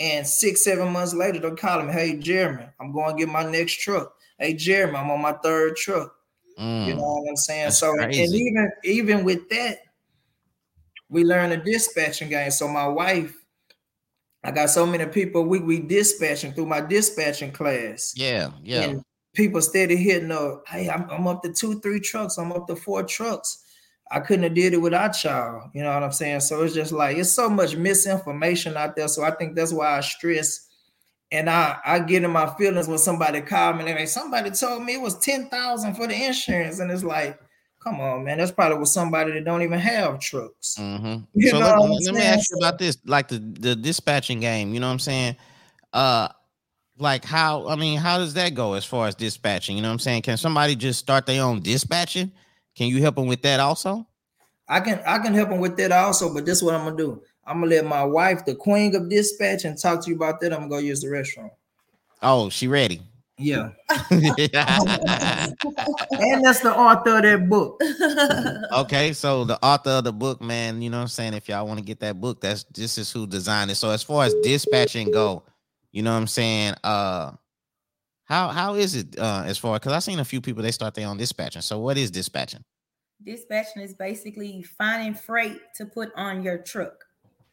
[0.00, 3.44] And six, seven months later, they're calling me, hey, Jeromy, I'm going to get my
[3.44, 4.14] next truck.
[4.38, 6.14] Hey, Jeromy, I'm on my third truck.
[6.58, 6.86] Mm.
[6.86, 7.72] You know what I'm saying?
[7.72, 8.24] So, crazy.
[8.24, 9.80] and even even with that,
[11.10, 12.50] we learned a dispatching game.
[12.50, 13.34] So my wife,
[14.42, 18.14] I got so many people we we dispatching through my dispatching class.
[18.16, 18.82] Yeah, yeah.
[18.82, 19.02] And
[19.34, 20.64] people steady hitting up.
[20.66, 22.38] Hey, I'm, I'm up to two, three trucks.
[22.38, 23.59] I'm up to four trucks.
[24.10, 25.70] I couldn't have did it without y'all.
[25.72, 26.40] You know what I'm saying?
[26.40, 29.08] So it's just like it's so much misinformation out there.
[29.08, 30.68] So I think that's why I stress
[31.32, 34.84] and I I get in my feelings when somebody called me and like somebody told
[34.84, 37.38] me it was ten thousand for the insurance, and it's like,
[37.82, 40.76] come on, man, that's probably with somebody that don't even have trucks.
[40.78, 41.40] Mm-hmm.
[41.48, 44.74] so let, let me ask you about this, like the the dispatching game.
[44.74, 45.36] You know what I'm saying?
[45.92, 46.28] Uh,
[46.98, 49.76] like how I mean, how does that go as far as dispatching?
[49.76, 50.22] You know what I'm saying?
[50.22, 52.32] Can somebody just start their own dispatching?
[52.76, 54.06] Can you help them with that also?
[54.68, 56.96] I can I can help them with that also, but this is what I'm gonna
[56.96, 57.22] do.
[57.44, 60.52] I'm gonna let my wife, the queen of dispatch, and talk to you about that.
[60.52, 61.50] I'm gonna go use the restroom.
[62.22, 63.00] Oh, she ready?
[63.36, 63.70] Yeah.
[64.10, 64.22] and
[66.44, 67.80] that's the author of that book.
[68.80, 71.34] okay, so the author of the book, man, you know what I'm saying?
[71.34, 73.76] If y'all want to get that book, that's this is who designed it.
[73.76, 75.42] So as far as dispatching go,
[75.90, 76.74] you know what I'm saying?
[76.84, 77.32] Uh
[78.30, 80.94] how how is it uh as far because I've seen a few people they start
[80.94, 81.62] their own dispatching.
[81.62, 82.62] So what is dispatching?
[83.22, 87.04] Dispatching is basically finding freight to put on your truck.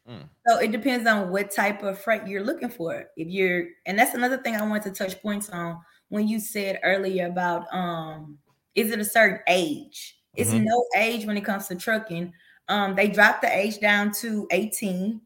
[0.07, 0.29] Mm.
[0.47, 3.05] So it depends on what type of freight you're looking for.
[3.17, 6.79] If you're and that's another thing I want to touch points on when you said
[6.83, 8.37] earlier about um
[8.75, 10.19] is it a certain age?
[10.35, 10.65] It's mm-hmm.
[10.65, 12.31] no age when it comes to trucking.
[12.69, 15.19] Um, they dropped the age down to 18.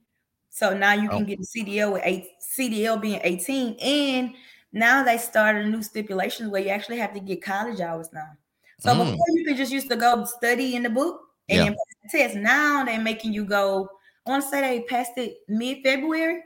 [0.49, 1.25] So now you can oh.
[1.25, 2.27] get a CDL with eight
[2.57, 4.33] CDL being 18, and
[4.73, 8.29] now they started a new stipulations where you actually have to get college hours now.
[8.79, 9.11] So mm.
[9.11, 11.63] before you could just used to go study in the book and yeah.
[11.65, 12.35] then pass the test.
[12.35, 13.89] Now they're making you go.
[14.25, 16.43] I want to say they passed it mid February.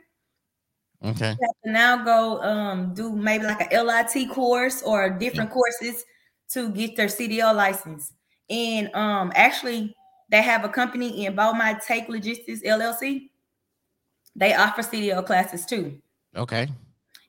[1.04, 1.36] Okay.
[1.66, 5.54] now go um do maybe like a LIT course or different yeah.
[5.54, 6.04] courses
[6.48, 8.12] to get their CDL license.
[8.48, 9.94] And um actually
[10.30, 13.28] they have a company in Beaumont Take Logistics LLC
[14.36, 15.98] they offer CDL classes too.
[16.36, 16.68] Okay.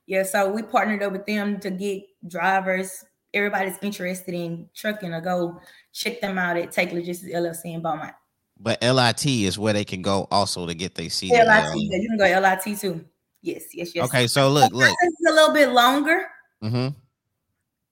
[0.08, 3.04] Yeah, so we partnered up with them to get drivers.
[3.34, 8.14] Everybody's interested in trucking to go check them out at Take Logistics LLC in Beaumont.
[8.60, 11.46] But LIT is where they can go also to get their CDL.
[11.46, 13.06] LIT, yeah, you can go LIT too.
[13.42, 14.06] Yes, yes, yes.
[14.06, 14.90] Okay, so look, look.
[15.02, 16.26] It's a little bit longer.
[16.64, 16.88] Mm-hmm.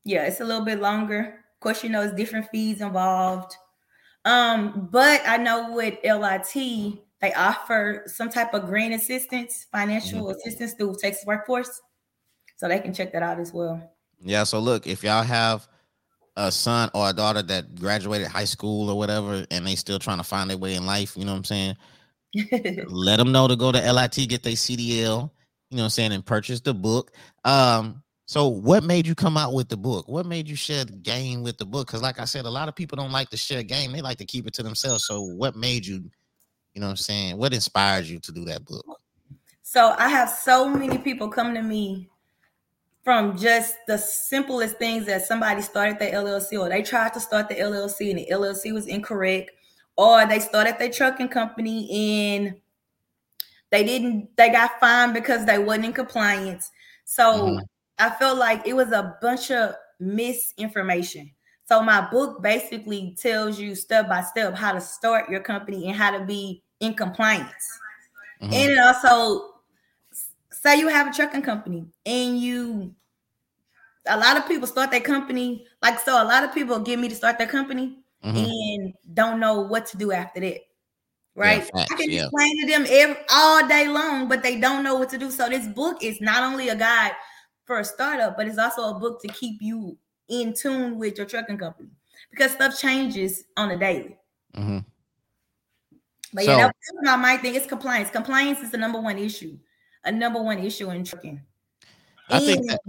[0.06, 1.20] Yeah, it's a little bit longer.
[1.20, 3.56] Of course, you know, it's different fees involved.
[4.24, 6.54] Um, but I know with LIT,
[7.22, 10.38] they offer some type of grant assistance, financial mm-hmm.
[10.38, 11.82] assistance through Texas Workforce.
[12.58, 13.92] So they can check that out as well.
[14.22, 14.44] Yeah.
[14.44, 15.68] So look, if y'all have
[16.38, 20.18] a son or a daughter that graduated high school or whatever, and they still trying
[20.18, 21.78] to find their way in life, you know what I'm saying?
[22.88, 25.30] Let them know to go to LIT, get their CDL,
[25.70, 27.12] you know what I'm saying, and purchase the book.
[27.44, 30.08] Um, so what made you come out with the book?
[30.08, 31.88] What made you share the game with the book?
[31.88, 34.18] Because like I said, a lot of people don't like to share game, they like
[34.18, 35.06] to keep it to themselves.
[35.06, 36.10] So what made you,
[36.74, 37.38] you know what I'm saying?
[37.38, 38.86] What inspired you to do that book?
[39.62, 42.10] So I have so many people come to me
[43.06, 47.48] from just the simplest things that somebody started their LLC or they tried to start
[47.48, 49.52] the LLC and the LLC was incorrect,
[49.96, 52.56] or they started their trucking company and
[53.70, 56.72] they didn't, they got fined because they wasn't in compliance.
[57.06, 57.60] So mm-hmm.
[58.00, 61.30] I felt like it was a bunch of misinformation.
[61.68, 65.96] So my book basically tells you step by step how to start your company and
[65.96, 67.80] how to be in compliance.
[68.42, 68.54] Mm-hmm.
[68.54, 69.55] And it also
[70.66, 72.94] say you have a trucking company and you
[74.08, 77.08] a lot of people start their company like so a lot of people get me
[77.08, 78.38] to start their company mm-hmm.
[78.38, 80.62] and don't know what to do after that
[81.36, 82.24] right yeah, i can yeah.
[82.24, 85.48] explain to them every, all day long but they don't know what to do so
[85.50, 87.12] this book is not only a guide
[87.66, 89.98] for a startup but it's also a book to keep you
[90.30, 91.90] in tune with your trucking company
[92.32, 94.18] because stuff changes on a daily
[94.56, 94.80] mm-hmm.
[96.34, 99.18] but so, yeah that was my, my thing it's compliance compliance is the number one
[99.18, 99.58] issue
[100.06, 101.42] a number one issue in trucking.
[102.30, 102.68] I and, think.
[102.68, 102.82] That,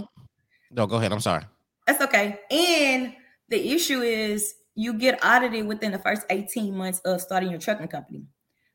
[0.71, 1.13] no, go ahead.
[1.13, 1.45] I'm sorry.
[1.87, 2.41] That's okay.
[2.51, 3.15] And
[3.49, 7.89] the issue is you get audited within the first 18 months of starting your trucking
[7.89, 8.27] company.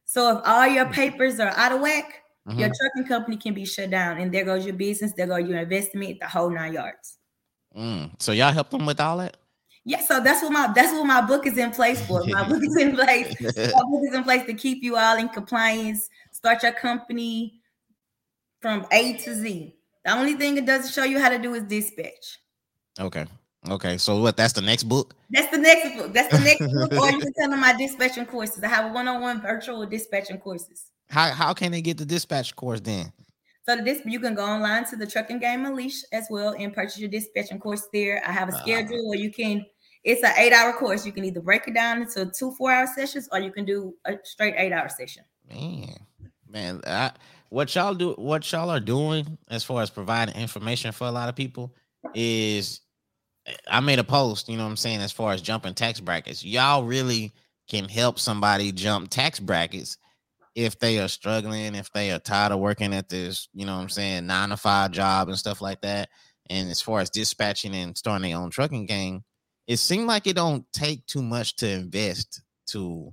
[0.05, 2.59] So if all your papers are out of whack, mm-hmm.
[2.59, 5.59] your trucking company can be shut down, and there goes your business, there goes your
[5.59, 7.17] investment, the whole nine yards.
[7.77, 8.11] Mm.
[8.19, 9.37] So y'all help them with all that?
[9.83, 12.23] Yeah, so that's what my that's what my book is in place for.
[12.25, 13.33] My book is in place.
[13.41, 17.60] my book is in place to keep you all in compliance, start your company,
[18.61, 19.75] from A to Z.
[20.05, 22.39] The only thing it doesn't show you how to do is dispatch.
[22.99, 23.25] Okay.
[23.69, 23.97] Okay.
[23.97, 24.37] So what?
[24.37, 25.15] That's the next book.
[25.29, 26.13] That's the next book.
[26.13, 26.93] That's the next book.
[26.93, 28.63] Or you can tell them my dispatching courses.
[28.63, 30.91] I have one-on-one virtual dispatching courses.
[31.09, 33.11] How how can they get the dispatch course then?
[33.67, 36.73] So the disp you can go online to the trucking game Unleash as well and
[36.73, 38.23] purchase your dispatching course there.
[38.27, 38.63] I have a uh-huh.
[38.63, 39.65] schedule uh, where you can.
[40.03, 41.05] It's an eight-hour course.
[41.05, 44.17] You can either break it down into two four-hour sessions, or you can do a
[44.23, 45.23] straight eight-hour session.
[45.47, 45.95] Man,
[46.49, 47.11] man, I
[47.51, 51.27] what y'all do what y'all are doing as far as providing information for a lot
[51.27, 51.75] of people
[52.15, 52.79] is
[53.67, 56.45] I made a post, you know what I'm saying, as far as jumping tax brackets.
[56.45, 57.33] Y'all really
[57.67, 59.97] can help somebody jump tax brackets
[60.55, 63.81] if they are struggling, if they are tired of working at this, you know what
[63.81, 66.07] I'm saying, nine to five job and stuff like that.
[66.49, 69.23] And as far as dispatching and starting their own trucking gang,
[69.67, 73.11] it seemed like it don't take too much to invest to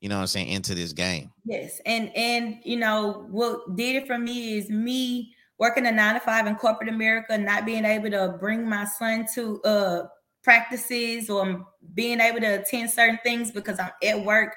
[0.00, 1.32] you know what I'm saying, into this game.
[1.44, 1.80] Yes.
[1.86, 6.20] And and you know, what did it for me is me working a nine to
[6.20, 10.06] five in corporate America, not being able to bring my son to uh
[10.42, 14.54] practices or being able to attend certain things because I'm at work,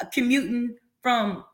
[0.00, 1.44] uh, commuting from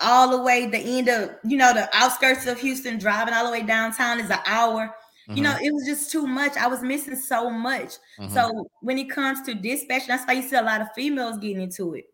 [0.00, 3.52] all the way the end of you know the outskirts of Houston, driving all the
[3.52, 4.92] way downtown is an hour.
[5.28, 5.36] Mm-hmm.
[5.36, 5.64] You know, mm-hmm.
[5.66, 6.56] it was just too much.
[6.56, 7.94] I was missing so much.
[8.18, 8.34] Mm-hmm.
[8.34, 11.62] So when it comes to dispatch, that's why you see a lot of females getting
[11.62, 12.06] into it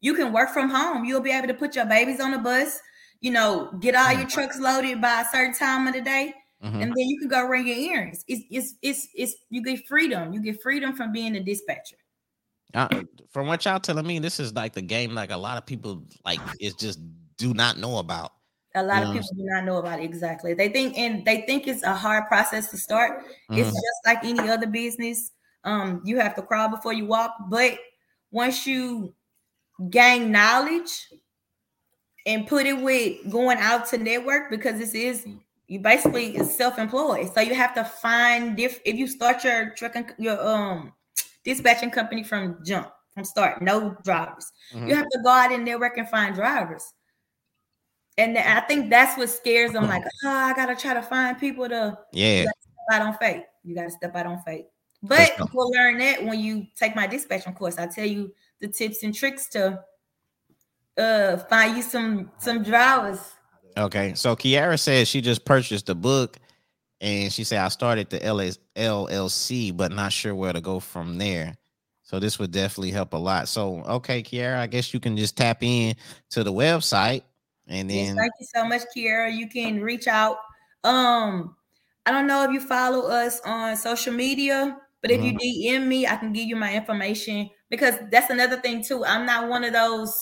[0.00, 1.04] you can work from home.
[1.04, 2.80] You'll be able to put your babies on the bus,
[3.20, 4.28] you know, get all your mm-hmm.
[4.28, 6.80] trucks loaded by a certain time of the day, mm-hmm.
[6.80, 8.24] and then you can go ring your earrings.
[8.28, 10.32] It's it's it's it's you get freedom.
[10.32, 11.96] You get freedom from being a dispatcher.
[12.74, 12.88] Uh,
[13.30, 16.04] from what y'all telling me, this is like the game like a lot of people
[16.24, 17.00] like is just
[17.36, 18.32] do not know about.
[18.74, 20.52] A lot you of people do not know about it exactly.
[20.52, 23.20] They think and they think it's a hard process to start.
[23.20, 23.54] Mm-hmm.
[23.54, 25.32] It's just like any other business.
[25.64, 27.78] Um, you have to crawl before you walk, but
[28.30, 29.14] once you
[29.90, 31.08] gain knowledge
[32.24, 35.26] and put it with going out to network because this is
[35.68, 37.32] you basically is self-employed.
[37.34, 40.92] So you have to find diff if you start your trucking your um
[41.44, 44.52] dispatching company from jump from start, no drivers.
[44.74, 44.88] Mm-hmm.
[44.88, 46.92] You have to go out and network and find drivers.
[48.18, 49.86] And I think that's what scares them.
[49.86, 52.42] Like, oh, I gotta try to find people to yeah.
[52.42, 52.54] step
[52.92, 53.42] out on faith.
[53.64, 54.66] You gotta step out on faith.
[55.02, 57.78] But you'll learn that when you take my dispatching course.
[57.78, 59.82] I tell you the tips and tricks to
[60.98, 63.20] uh find you some some drivers.
[63.76, 66.38] Okay, so Kiara says she just purchased the book,
[67.00, 71.18] and she said I started the LS, LLC, but not sure where to go from
[71.18, 71.56] there.
[72.02, 73.48] So this would definitely help a lot.
[73.48, 75.96] So okay, Kiara, I guess you can just tap in
[76.30, 77.22] to the website
[77.68, 79.34] and then yes, thank you so much, Kiara.
[79.34, 80.38] You can reach out.
[80.84, 81.56] Um,
[82.04, 85.38] I don't know if you follow us on social media, but if mm-hmm.
[85.40, 89.04] you DM me, I can give you my information because that's another thing too.
[89.04, 90.12] I'm not one of those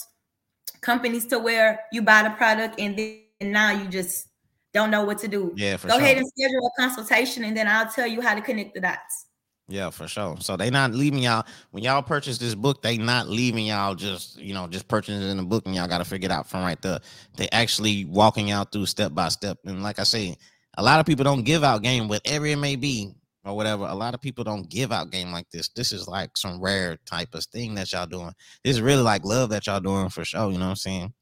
[0.83, 4.29] companies to where you buy the product and then now you just
[4.75, 5.55] don't know what to do.
[5.57, 6.01] Yeah, go sure.
[6.01, 9.27] ahead and schedule a consultation, and then I'll tell you how to connect the dots.
[9.69, 10.37] Yeah, for sure.
[10.41, 12.83] So they not leaving y'all when y'all purchase this book.
[12.83, 15.99] They not leaving y'all just you know just purchasing in the book and y'all got
[15.99, 16.99] to figure it out from right there.
[17.37, 19.61] They actually walking y'all through step by step.
[19.65, 20.37] And like I say,
[20.77, 23.15] a lot of people don't give out game, whatever it may be
[23.45, 23.85] or whatever.
[23.85, 25.69] A lot of people don't give out game like this.
[25.69, 28.33] This is like some rare type of thing that y'all doing.
[28.63, 30.51] This is really like love that y'all doing for sure.
[30.51, 31.13] You know what I'm saying?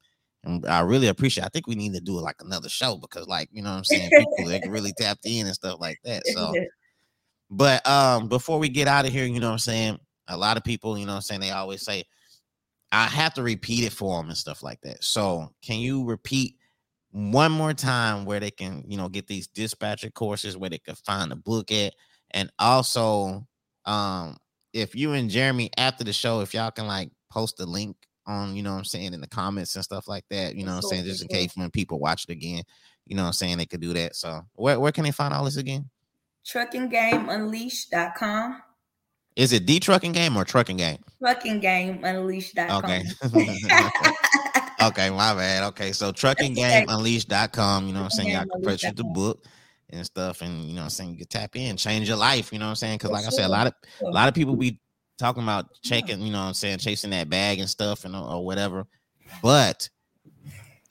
[0.44, 1.44] And I really appreciate.
[1.44, 3.84] I think we need to do like another show because, like, you know what I'm
[3.84, 6.26] saying, people they really tapped in and stuff like that.
[6.26, 6.52] So
[7.50, 9.98] but um, before we get out of here, you know what I'm saying?
[10.28, 12.04] A lot of people, you know what I'm saying, they always say,
[12.90, 15.04] I have to repeat it for them and stuff like that.
[15.04, 16.56] So can you repeat
[17.10, 20.94] one more time where they can, you know, get these dispatcher courses where they can
[20.94, 21.94] find the book at?
[22.34, 23.46] And also,
[23.84, 24.36] um,
[24.72, 28.56] if you and Jeromy after the show, if y'all can like post a link on,
[28.56, 30.84] you know what I'm saying, in the comments and stuff like that, you know what
[30.84, 32.62] I'm saying, just in case when people watch it again,
[33.06, 34.16] you know what I'm saying, they could do that.
[34.16, 35.90] So where, where can they find all this again?
[36.46, 38.62] truckinggameunleashed.com.
[39.34, 40.98] Is it the trucking game or trucking game?
[41.18, 42.84] Trucking game unleashed.com.
[42.84, 43.02] Okay.
[44.82, 45.62] okay, my bad.
[45.68, 48.30] Okay, so trucking game unleashed.com, you know what I'm saying?
[48.30, 49.44] Y'all can purchase the book
[49.92, 52.52] and stuff, and you know what I'm saying, you can tap in, change your life,
[52.52, 52.98] you know what I'm saying?
[52.98, 54.78] Because like I said, a lot of a lot of people be
[55.18, 58.44] talking about checking, you know what I'm saying, chasing that bag and stuff and or
[58.44, 58.86] whatever.
[59.42, 59.88] But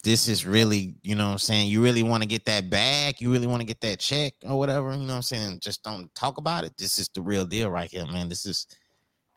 [0.03, 3.31] this is really, you know I'm saying, you really want to get that bag, you
[3.31, 5.59] really want to get that check or whatever, you know what I'm saying?
[5.59, 6.73] Just don't talk about it.
[6.77, 8.29] This is the real deal right here, man.
[8.29, 8.67] This is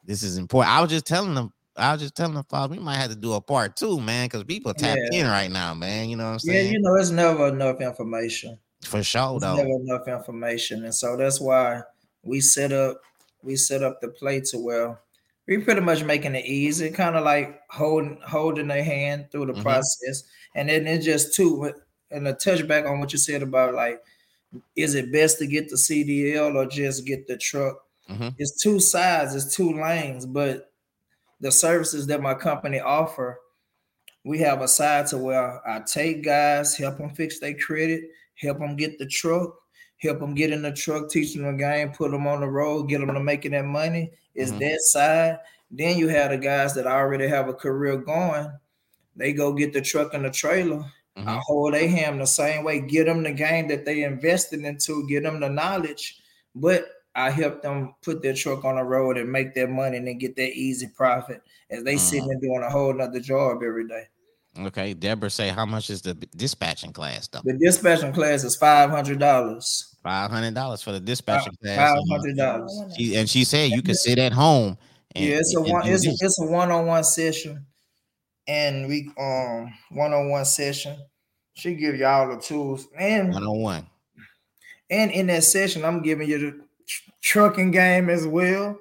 [0.06, 0.74] this is important.
[0.74, 3.16] I was just telling them, I was just telling them, Father, we might have to
[3.16, 5.20] do a part two, man, because people tap yeah.
[5.20, 6.08] in right now, man.
[6.08, 6.66] You know what I'm saying?
[6.66, 8.58] Yeah, you know, it's never enough information.
[8.84, 9.56] For sure, though.
[9.56, 10.84] Never enough information.
[10.84, 11.82] And so that's why
[12.22, 13.00] we set up
[13.42, 14.98] we set up the play to where
[15.46, 19.52] we pretty much making it easy, kind of like holding holding their hand through the
[19.52, 19.62] mm-hmm.
[19.62, 20.24] process.
[20.54, 21.72] And then it's just two
[22.10, 24.02] and a touchback on what you said about like,
[24.76, 27.76] is it best to get the CDL or just get the truck?
[28.08, 28.28] Mm-hmm.
[28.38, 30.70] It's two sides, it's two lanes, but
[31.40, 33.40] the services that my company offer,
[34.24, 38.10] we have a side to where I take guys, help them fix their credit,
[38.44, 39.54] help them get the truck,
[39.98, 42.88] help them get in the truck, teach them the game, put them on the road,
[42.88, 44.12] get them to making that money.
[44.34, 44.60] Is mm-hmm.
[44.60, 45.38] that side.
[45.70, 48.50] Then you have the guys that already have a career going.
[49.16, 50.84] They go get the truck and the trailer.
[51.16, 51.28] Mm-hmm.
[51.28, 55.06] I hold their hand the same way, get them the game that they invested into,
[55.06, 56.20] get them the knowledge.
[56.54, 60.06] But I help them put their truck on the road and make their money and
[60.06, 61.98] then get that easy profit as they mm-hmm.
[62.00, 64.04] sitting and doing a whole nother job every day.
[64.56, 67.40] Okay, Deborah say how much is the dispatching class though?
[67.44, 69.96] The dispatching class is five hundred dollars.
[70.02, 71.76] Five hundred dollars for the dispatching class.
[71.76, 72.82] Five hundred dollars.
[72.96, 74.78] She, and she said you can sit at home.
[75.16, 75.86] And, yeah, it's a one.
[75.86, 77.66] It's, it's a one on one session,
[78.46, 80.98] and we um one on one session.
[81.54, 83.86] She give you all the tools and one on one.
[84.90, 86.50] And in that session, I'm giving you the
[86.86, 88.78] tr- trucking game as well.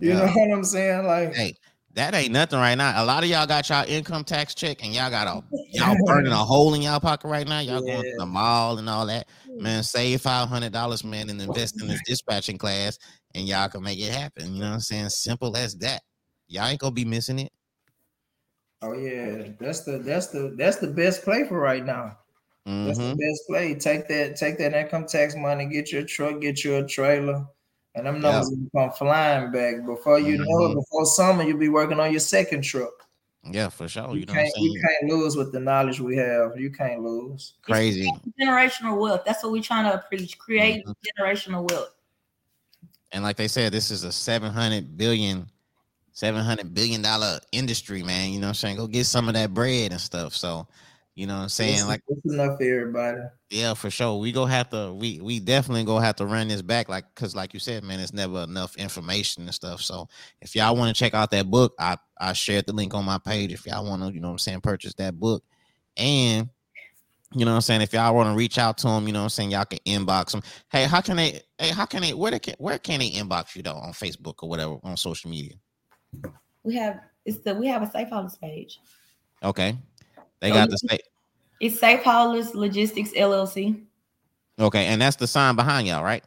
[0.00, 0.18] You yeah.
[0.18, 1.06] know what I'm saying?
[1.06, 1.54] Like, hey,
[1.94, 3.02] that ain't nothing right now.
[3.02, 6.32] A lot of y'all got y'all income tax check and y'all got a y'all burning
[6.32, 7.60] a hole in y'all pocket right now.
[7.60, 7.96] Y'all yeah.
[7.96, 9.28] going to the mall and all that.
[9.58, 12.98] Man, save five hundred dollars, man, and invest in this dispatching class,
[13.34, 14.54] and y'all can make it happen.
[14.54, 15.10] You know what I'm saying?
[15.10, 16.02] Simple as that.
[16.48, 17.52] Y'all ain't gonna be missing it.
[18.80, 22.16] Oh yeah, that's the that's the that's the best play for right now.
[22.66, 22.86] Mm-hmm.
[22.86, 23.18] That's the mm-hmm.
[23.18, 23.74] best play.
[23.74, 27.46] Take that take that income tax money, get your truck, get you a trailer
[27.94, 28.70] and them numbers yep.
[28.74, 29.84] come flying back.
[29.84, 30.44] Before you mm-hmm.
[30.44, 32.92] know it, before summer, you'll be working on your second truck.
[33.44, 34.10] Yeah, for sure.
[34.12, 36.58] You, you know can't you can't lose with the knowledge we have.
[36.58, 37.54] You can't lose.
[37.62, 38.08] Crazy.
[38.40, 39.22] generational wealth.
[39.26, 40.38] That's what we're trying to preach.
[40.38, 41.22] Create mm-hmm.
[41.22, 41.92] generational wealth.
[43.10, 45.50] And like they said, this is a 700 billion
[46.12, 48.30] 700 billion dollar industry, man.
[48.30, 48.76] You know what I'm saying?
[48.76, 50.34] Go get some of that bread and stuff.
[50.34, 50.66] So
[51.14, 51.74] you know what I'm saying?
[51.74, 53.18] It's, like it's enough for everybody.
[53.50, 54.18] Yeah, for sure.
[54.18, 57.36] We go have to we we definitely go have to run this back like cuz
[57.36, 59.82] like you said, man, it's never enough information and stuff.
[59.82, 60.08] So
[60.40, 63.18] if y'all want to check out that book, I I shared the link on my
[63.18, 65.44] page if y'all want to, you know what I'm saying, purchase that book.
[65.98, 66.48] And
[67.34, 67.82] you know what I'm saying?
[67.82, 69.80] If y'all want to reach out to them, you know what I'm saying, y'all can
[69.80, 70.42] inbox them.
[70.70, 73.54] Hey, how can they hey, how can they where they can where can they inbox
[73.54, 75.56] you though on Facebook or whatever on social media?
[76.62, 78.80] We have it's the we have a safe house page.
[79.42, 79.76] Okay.
[80.42, 81.04] They got the state.
[81.60, 83.80] It's Safehaulers Logistics LLC.
[84.58, 86.24] Okay, and that's the sign behind y'all, right?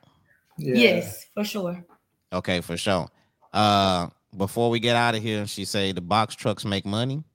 [0.57, 0.75] Yeah.
[0.75, 1.85] Yes, for sure.
[2.31, 3.09] Okay, for sure.
[3.53, 4.07] Uh,
[4.37, 7.25] before we get out of here, she say the box trucks make money.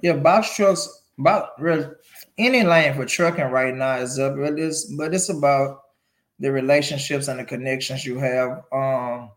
[0.00, 1.60] Yeah, box trucks about
[2.38, 5.80] any lane for trucking right now is up, but it's but it's about
[6.38, 8.62] the relationships and the connections you have.
[8.72, 9.30] Um,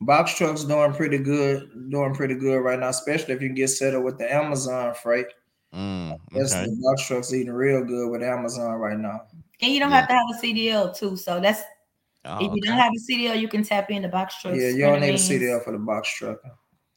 [0.00, 3.94] box trucks doing pretty good, doing pretty good right now, especially if you get set
[3.94, 5.26] up with the Amazon freight.
[5.74, 6.42] Mm, okay.
[6.42, 9.22] the box trucks eating real good with Amazon right now.
[9.60, 10.00] And you don't yeah.
[10.00, 11.62] have to have a CDL too, so that's
[12.24, 12.60] oh, if you okay.
[12.64, 14.56] don't have a CDL, you can tap into box trucks.
[14.58, 16.38] Yeah, you don't need a CDL for the box truck.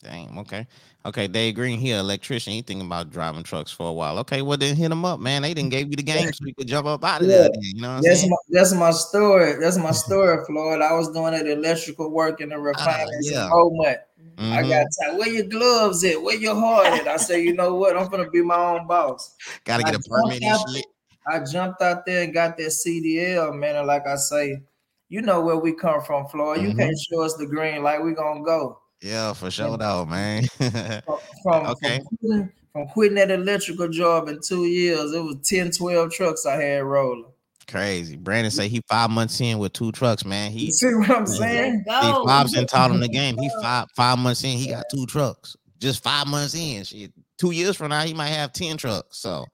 [0.02, 0.38] Damn.
[0.38, 0.66] Okay.
[1.06, 1.28] Okay.
[1.28, 2.54] Dave Green here, electrician.
[2.54, 4.18] He thinking about driving trucks for a while.
[4.20, 4.42] Okay.
[4.42, 5.42] Well, then hit him up, man.
[5.42, 7.38] They didn't give you the game so you could jump up out of yeah.
[7.38, 7.50] there.
[7.60, 8.30] You know that's saying?
[8.30, 9.56] my that's my story.
[9.60, 10.82] That's my story, Floyd.
[10.82, 13.44] I was doing that electrical work in the refinery uh, yeah.
[13.46, 13.98] in Beaumont.
[14.40, 14.54] Mm-hmm.
[14.54, 15.18] I got time.
[15.18, 16.22] Where your gloves at?
[16.22, 17.08] Where your heart at?
[17.10, 17.98] I say, you know what?
[17.98, 19.36] I'm gonna be my own boss.
[19.66, 20.86] Gotta get I a permit and shit.
[21.28, 23.76] I jumped out there and got that CDL, man.
[23.76, 24.62] And like I say,
[25.10, 26.62] you know where we come from, Floyd.
[26.62, 26.80] You mm-hmm.
[26.80, 28.02] can't show us the green light.
[28.02, 28.80] We gonna go.
[29.02, 30.46] Yeah, for sure, though, man.
[30.58, 32.00] from, okay.
[32.00, 36.46] From quitting, from quitting that electrical job in two years, it was 10, 12 trucks
[36.46, 37.29] I had rolling.
[37.70, 38.18] Crazy.
[38.18, 40.52] Brandon say he five months in with two trucks, man.
[40.52, 41.84] He you see what I'm saying?
[41.86, 43.38] Steve Bobson taught him the game.
[43.38, 45.56] He five five months in, he got two trucks.
[45.78, 46.84] Just five months in.
[46.84, 47.14] Shit.
[47.38, 49.20] Two years from now, he might have 10 trucks.
[49.20, 49.46] So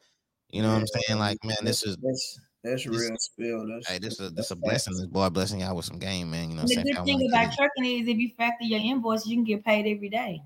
[0.49, 1.19] you know yeah, what I'm saying?
[1.19, 3.67] Like, man, this is that's, that's real spill.
[3.67, 4.93] That's, hey, this is this a blessing.
[4.95, 6.51] This boy blessing y'all with some game, man.
[6.51, 9.43] You know, the good thing about trucking is if you factor your invoice, you can
[9.43, 10.41] get paid every day.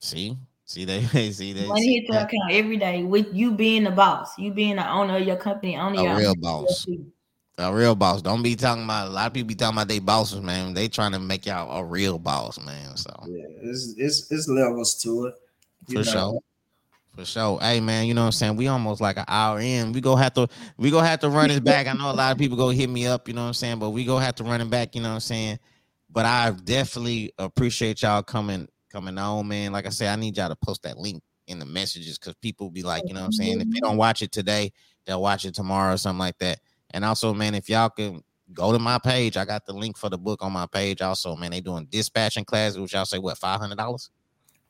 [0.00, 1.02] See, see they
[1.32, 4.76] see they money hit your account every day with you being the boss, you being
[4.76, 6.86] the owner of your company, owner a real boss.
[7.56, 8.20] A real boss.
[8.20, 10.74] Don't be talking about a lot of people be talking about they bosses, man.
[10.74, 12.96] They trying to make y'all a real boss, man.
[12.96, 15.34] So yeah, it's it's, it's levels to it.
[15.86, 16.02] For know?
[16.02, 16.40] sure.
[17.14, 17.60] For sure.
[17.60, 18.56] Hey man, you know what I'm saying?
[18.56, 19.92] We almost like an hour in.
[19.92, 21.86] We go have to we go have to run this back.
[21.86, 23.78] I know a lot of people go hit me up, you know what I'm saying?
[23.78, 25.60] But we go have to run it back, you know what I'm saying?
[26.10, 29.72] But I definitely appreciate y'all coming coming on, man.
[29.72, 32.70] Like I said, I need y'all to post that link in the messages because people
[32.70, 33.60] be like, you know what I'm saying?
[33.60, 34.72] If they don't watch it today,
[35.04, 36.60] they'll watch it tomorrow or something like that.
[36.90, 38.22] And also, man, if y'all can
[38.52, 41.02] go to my page, I got the link for the book on my page.
[41.02, 44.10] Also, man, they doing dispatching classes, which y'all say what five hundred dollars.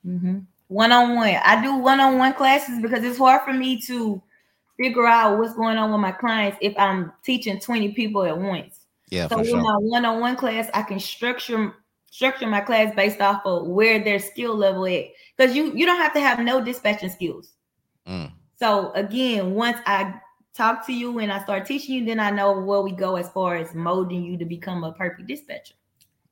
[0.06, 1.36] Mm-hmm one on one.
[1.44, 4.22] I do one on one classes because it's hard for me to
[4.76, 8.80] figure out what's going on with my clients if I'm teaching 20 people at once.
[9.10, 9.28] Yeah.
[9.28, 9.60] So with sure.
[9.60, 11.74] my one on one class, I can structure
[12.14, 15.06] structure my class based off of where their skill level at.
[15.36, 17.54] Because you you don't have to have no dispatching skills.
[18.06, 18.30] Mm.
[18.56, 20.14] So again, once I
[20.54, 23.28] talk to you and I start teaching you, then I know where we go as
[23.30, 25.74] far as molding you to become a perfect dispatcher.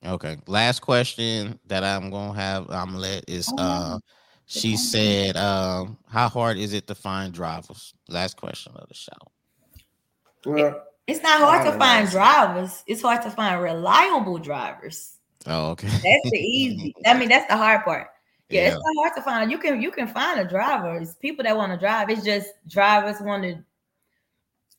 [0.06, 0.36] Okay.
[0.46, 3.98] Last question that I'm gonna have I'm gonna let is uh
[4.46, 9.12] she said, um, "How hard is it to find drivers?" Last question of the show.
[10.44, 12.84] Well, it's not hard to find drivers.
[12.86, 15.18] It's hard to find reliable drivers.
[15.46, 15.88] Oh, okay.
[15.88, 16.94] That's the easy.
[17.06, 18.08] I mean, that's the hard part.
[18.48, 19.50] Yeah, yeah, it's not hard to find.
[19.50, 20.96] You can you can find a driver.
[20.96, 22.10] It's people that want to drive.
[22.10, 23.64] It's just drivers want to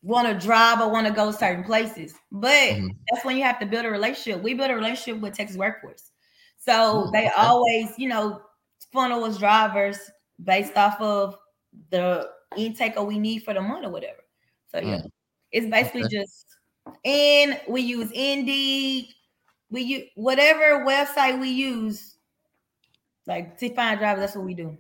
[0.04, 2.14] want to drive or want to go certain places.
[2.32, 2.88] But mm-hmm.
[3.10, 4.44] that's when you have to build a relationship.
[4.44, 6.12] We build a relationship with Texas Workforce.
[6.58, 8.42] So they always, you know,
[8.92, 9.98] funnel us drivers
[10.44, 11.36] based off of
[11.90, 14.20] the intake or we need for the month or whatever.
[14.72, 15.10] So yeah, mm.
[15.52, 16.20] it's basically okay.
[16.20, 16.46] just
[17.06, 19.14] and we use Indeed,
[19.74, 22.16] we use whatever website we use,
[23.28, 24.22] like to find drivers.
[24.22, 24.78] That's what we do.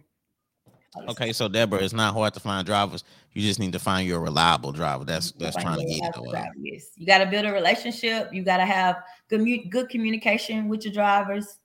[1.10, 3.04] Okay, so Deborah, it's not hard to find drivers.
[3.34, 5.04] You just need to find your reliable driver.
[5.04, 6.30] That's that's trying to get it.
[6.30, 8.32] Driver, yes, you got to build a relationship.
[8.32, 11.60] You got to have good good communication with your drivers.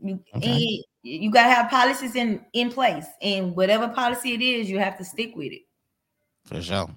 [0.00, 4.68] You, okay you got to have policies in in place and whatever policy it is
[4.68, 5.62] you have to stick with it
[6.44, 6.88] for sure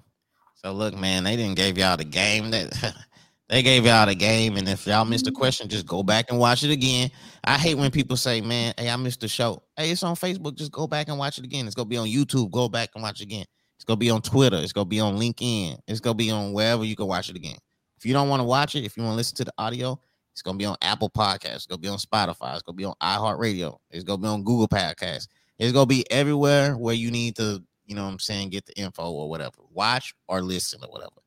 [0.54, 2.94] so look man they didn't give y'all the game that
[3.50, 5.38] they gave y'all the game and if y'all missed a mm-hmm.
[5.38, 7.10] question just go back and watch it again
[7.44, 10.54] i hate when people say man hey i missed the show hey it's on facebook
[10.54, 13.02] just go back and watch it again it's gonna be on youtube go back and
[13.02, 13.44] watch it again
[13.76, 16.84] it's gonna be on twitter it's gonna be on linkedin it's gonna be on wherever
[16.84, 17.56] you can watch it again
[17.98, 20.00] if you don't want to watch it if you want to listen to the audio
[20.32, 21.56] it's gonna be on Apple Podcasts.
[21.56, 22.54] It's gonna be on Spotify.
[22.54, 23.76] It's gonna be on iHeartRadio.
[23.90, 25.28] It's gonna be on Google Podcasts.
[25.58, 28.78] It's gonna be everywhere where you need to, you know what I'm saying, get the
[28.78, 29.56] info or whatever.
[29.70, 31.19] Watch or listen or whatever.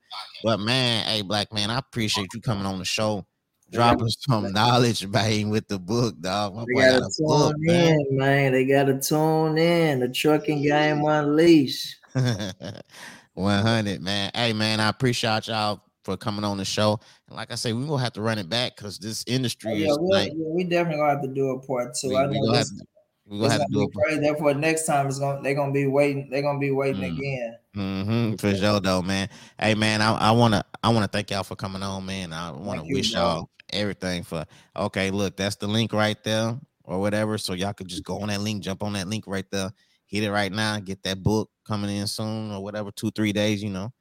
[0.43, 3.25] But man, hey, black man, I appreciate you coming on the show,
[3.71, 6.55] dropping some knowledge, man, with the book, dog.
[6.55, 8.05] My they gotta got tune book, in, man.
[8.11, 8.51] man.
[8.51, 9.99] They gotta tune in.
[9.99, 11.95] The trucking game unleashed.
[13.33, 14.31] 100, man.
[14.35, 16.99] Hey, man, I appreciate y'all for coming on the show.
[17.27, 19.75] And like I say, we will have to run it back because this industry oh,
[19.75, 22.09] yeah, is like yeah, we definitely gonna have to do a part two.
[22.09, 22.85] We, I know this, to,
[23.25, 26.29] we gonna have to do a Therefore, next time it's gonna they're gonna be waiting.
[26.29, 27.17] They're gonna be waiting mm.
[27.17, 27.57] again.
[27.75, 29.29] Mm-hmm, for sure, though, man.
[29.59, 32.33] Hey, man, I, I wanna I wanna thank y'all for coming on, man.
[32.33, 34.45] I wanna wish y'all everything for
[34.75, 35.09] okay.
[35.09, 37.37] Look, that's the link right there, or whatever.
[37.37, 39.71] So y'all could just go on that link, jump on that link right there,
[40.05, 43.63] hit it right now, get that book coming in soon, or whatever, two three days,
[43.63, 43.93] you know,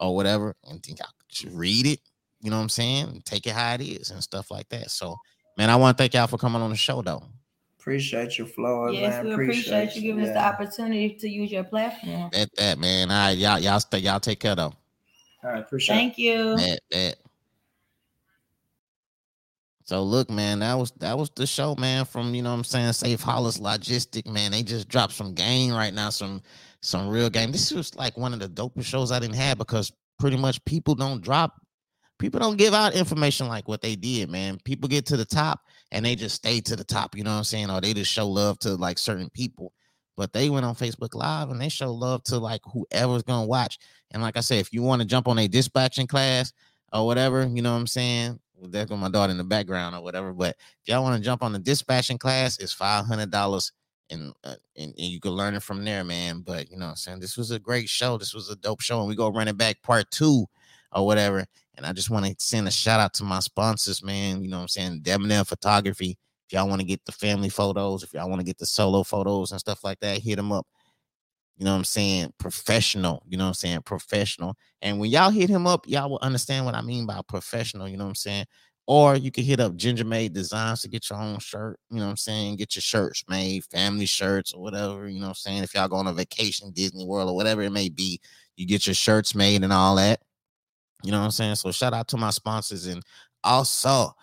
[0.00, 2.00] or whatever, and then y'all just read it.
[2.40, 3.22] You know what I'm saying?
[3.24, 4.90] Take it how it is and stuff like that.
[4.90, 5.16] So,
[5.56, 7.22] man, I want to thank y'all for coming on the show, though.
[7.84, 8.94] Appreciate you, Floyd.
[8.94, 9.26] Yes, man.
[9.26, 10.30] we appreciate, appreciate you giving yeah.
[10.30, 12.30] us the opportunity to use your platform.
[12.32, 13.10] That that man.
[13.10, 14.72] All right, y'all y'all stay y'all take care though.
[15.42, 15.94] All right, appreciate.
[15.94, 15.98] It.
[15.98, 16.56] Thank you.
[16.56, 17.16] That that.
[19.84, 22.06] So look, man, that was that was the show, man.
[22.06, 24.52] From you know, what I'm saying, Safehaulers Logistic, man.
[24.52, 26.40] They just dropped some game right now, some
[26.80, 27.52] some real game.
[27.52, 30.94] This was like one of the dopest shows I didn't have because pretty much people
[30.94, 31.60] don't drop
[32.18, 34.58] people don't give out information like what they did, man.
[34.64, 35.60] People get to the top
[35.94, 37.70] and they just stay to the top, you know what I'm saying?
[37.70, 39.72] Or they just show love to like certain people.
[40.16, 43.78] But they went on Facebook Live and they show love to like whoever's gonna watch.
[44.10, 46.52] And like I said, if you want to jump on a dispatching class
[46.92, 48.40] or whatever, you know what I'm saying?
[48.56, 50.32] Well, there my daughter in the background or whatever.
[50.32, 53.72] But if y'all want to jump on the dispatching class, it's five hundred dollars
[54.10, 56.40] and, uh, and and you can learn it from there, man.
[56.40, 58.18] But you know, what I'm saying this was a great show.
[58.18, 60.46] This was a dope show, and we go running back part two
[60.92, 61.46] or whatever.
[61.76, 64.42] And I just want to send a shout out to my sponsors, man.
[64.42, 65.00] You know what I'm saying?
[65.02, 66.16] Debonair Photography.
[66.46, 69.02] If y'all want to get the family photos, if y'all want to get the solo
[69.02, 70.66] photos and stuff like that, hit them up.
[71.56, 72.32] You know what I'm saying?
[72.38, 73.22] Professional.
[73.26, 73.82] You know what I'm saying?
[73.82, 74.56] Professional.
[74.82, 77.88] And when y'all hit him up, y'all will understand what I mean by professional.
[77.88, 78.46] You know what I'm saying?
[78.86, 81.78] Or you can hit up Ginger Made Designs to get your own shirt.
[81.90, 82.56] You know what I'm saying?
[82.56, 85.08] Get your shirts made, family shirts or whatever.
[85.08, 85.62] You know what I'm saying?
[85.62, 88.20] If y'all go on a vacation, Disney World or whatever it may be,
[88.56, 90.20] you get your shirts made and all that.
[91.04, 91.56] You know what I'm saying?
[91.56, 93.02] So shout out to my sponsors and
[93.42, 94.14] also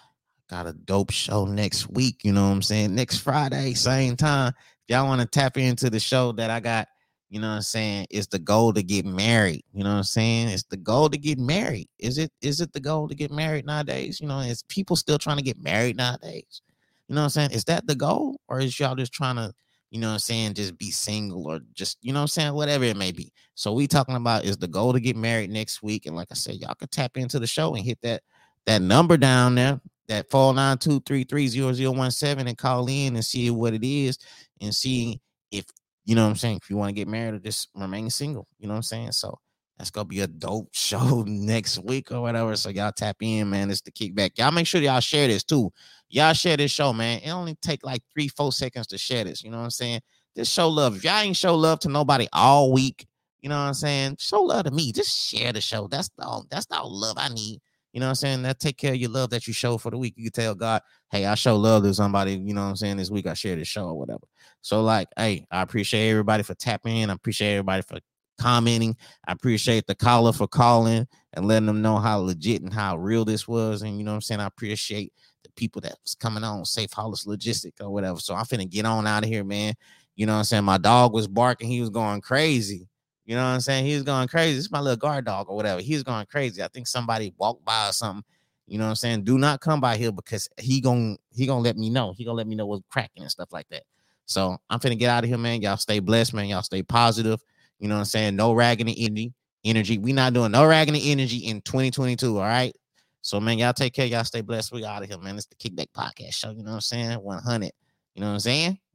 [0.49, 2.23] got a dope show next week.
[2.23, 2.95] You know what I'm saying?
[2.95, 4.53] Next Friday, same time.
[4.57, 6.87] If y'all want to tap into the show that I got,
[7.29, 8.07] you know what I'm saying?
[8.09, 9.63] It's the goal to get married.
[9.73, 10.49] You know what I'm saying?
[10.49, 11.87] It's the goal to get married.
[11.99, 14.19] Is it is it the goal to get married nowadays?
[14.19, 16.61] You know, is people still trying to get married nowadays?
[17.07, 17.51] You know what I'm saying?
[17.51, 18.41] Is that the goal?
[18.49, 19.53] Or is y'all just trying to
[19.91, 22.53] you know what I'm saying, just be single or just, you know what I'm saying,
[22.53, 23.33] whatever it may be.
[23.55, 26.05] So we talking about is the goal to get married next week.
[26.05, 28.23] And like I said, y'all can tap into the show and hit that
[28.65, 34.17] that number down there, that 492330017 and call in and see what it is
[34.61, 35.19] and see
[35.51, 35.65] if
[36.05, 38.47] you know what I'm saying, if you want to get married or just remain single,
[38.59, 39.11] you know what I'm saying?
[39.11, 39.37] So
[39.81, 42.55] that's gonna be a dope show next week or whatever.
[42.55, 43.71] So y'all tap in, man.
[43.71, 44.37] It's the kickback.
[44.37, 45.73] Y'all make sure y'all share this too.
[46.07, 47.19] Y'all share this show, man.
[47.23, 49.43] It only take like three, four seconds to share this.
[49.43, 50.01] You know what I'm saying?
[50.35, 50.97] Just show love.
[50.97, 53.07] If y'all ain't show love to nobody all week,
[53.41, 54.17] you know what I'm saying?
[54.19, 54.91] Show love to me.
[54.91, 55.87] Just share the show.
[55.87, 56.45] That's all.
[56.51, 57.59] That's all love I need.
[57.91, 58.41] You know what I'm saying?
[58.43, 60.13] That take care of your love that you show for the week.
[60.15, 62.97] You can tell God, hey, I show love to somebody, you know what I'm saying?
[62.97, 64.21] This week I share the show or whatever.
[64.61, 67.09] So, like, hey, I appreciate everybody for tapping in.
[67.09, 67.97] I appreciate everybody for
[68.37, 68.95] commenting.
[69.27, 73.25] I appreciate the caller for calling and letting them know how legit and how real
[73.25, 73.81] this was.
[73.81, 74.41] And you know what I'm saying?
[74.41, 75.13] I appreciate
[75.43, 78.19] the people that was coming on Safehaulers Logistic or whatever.
[78.19, 79.73] So I'm finna get on out of here, man.
[80.15, 80.63] You know what I'm saying?
[80.63, 82.87] My dog was barking, he was going crazy.
[83.25, 83.85] You know what I'm saying?
[83.85, 84.57] He was going crazy.
[84.57, 85.81] It's my little guard dog or whatever.
[85.81, 86.61] He was going crazy.
[86.61, 88.23] I think somebody walked by or something.
[88.67, 89.23] You know what I'm saying?
[89.23, 92.13] Do not come by here because he gonna he gonna let me know.
[92.17, 93.83] He gonna let me know what's cracking and stuff like that.
[94.25, 95.61] So I'm finna get out of here, man.
[95.61, 96.45] Y'all stay blessed, man.
[96.45, 97.41] Y'all stay positive.
[97.81, 98.35] You know what I'm saying?
[98.35, 99.33] No ragging energy.
[99.65, 99.97] Energy.
[99.97, 102.37] We not doing no ragging the energy in 2022.
[102.37, 102.73] All right.
[103.21, 104.05] So, man, y'all take care.
[104.05, 104.71] Y'all stay blessed.
[104.71, 105.35] We out of here, man.
[105.35, 106.51] It's the Kickback Podcast Show.
[106.51, 107.13] You know what I'm saying?
[107.13, 107.71] 100.
[108.15, 108.77] You know what I'm saying?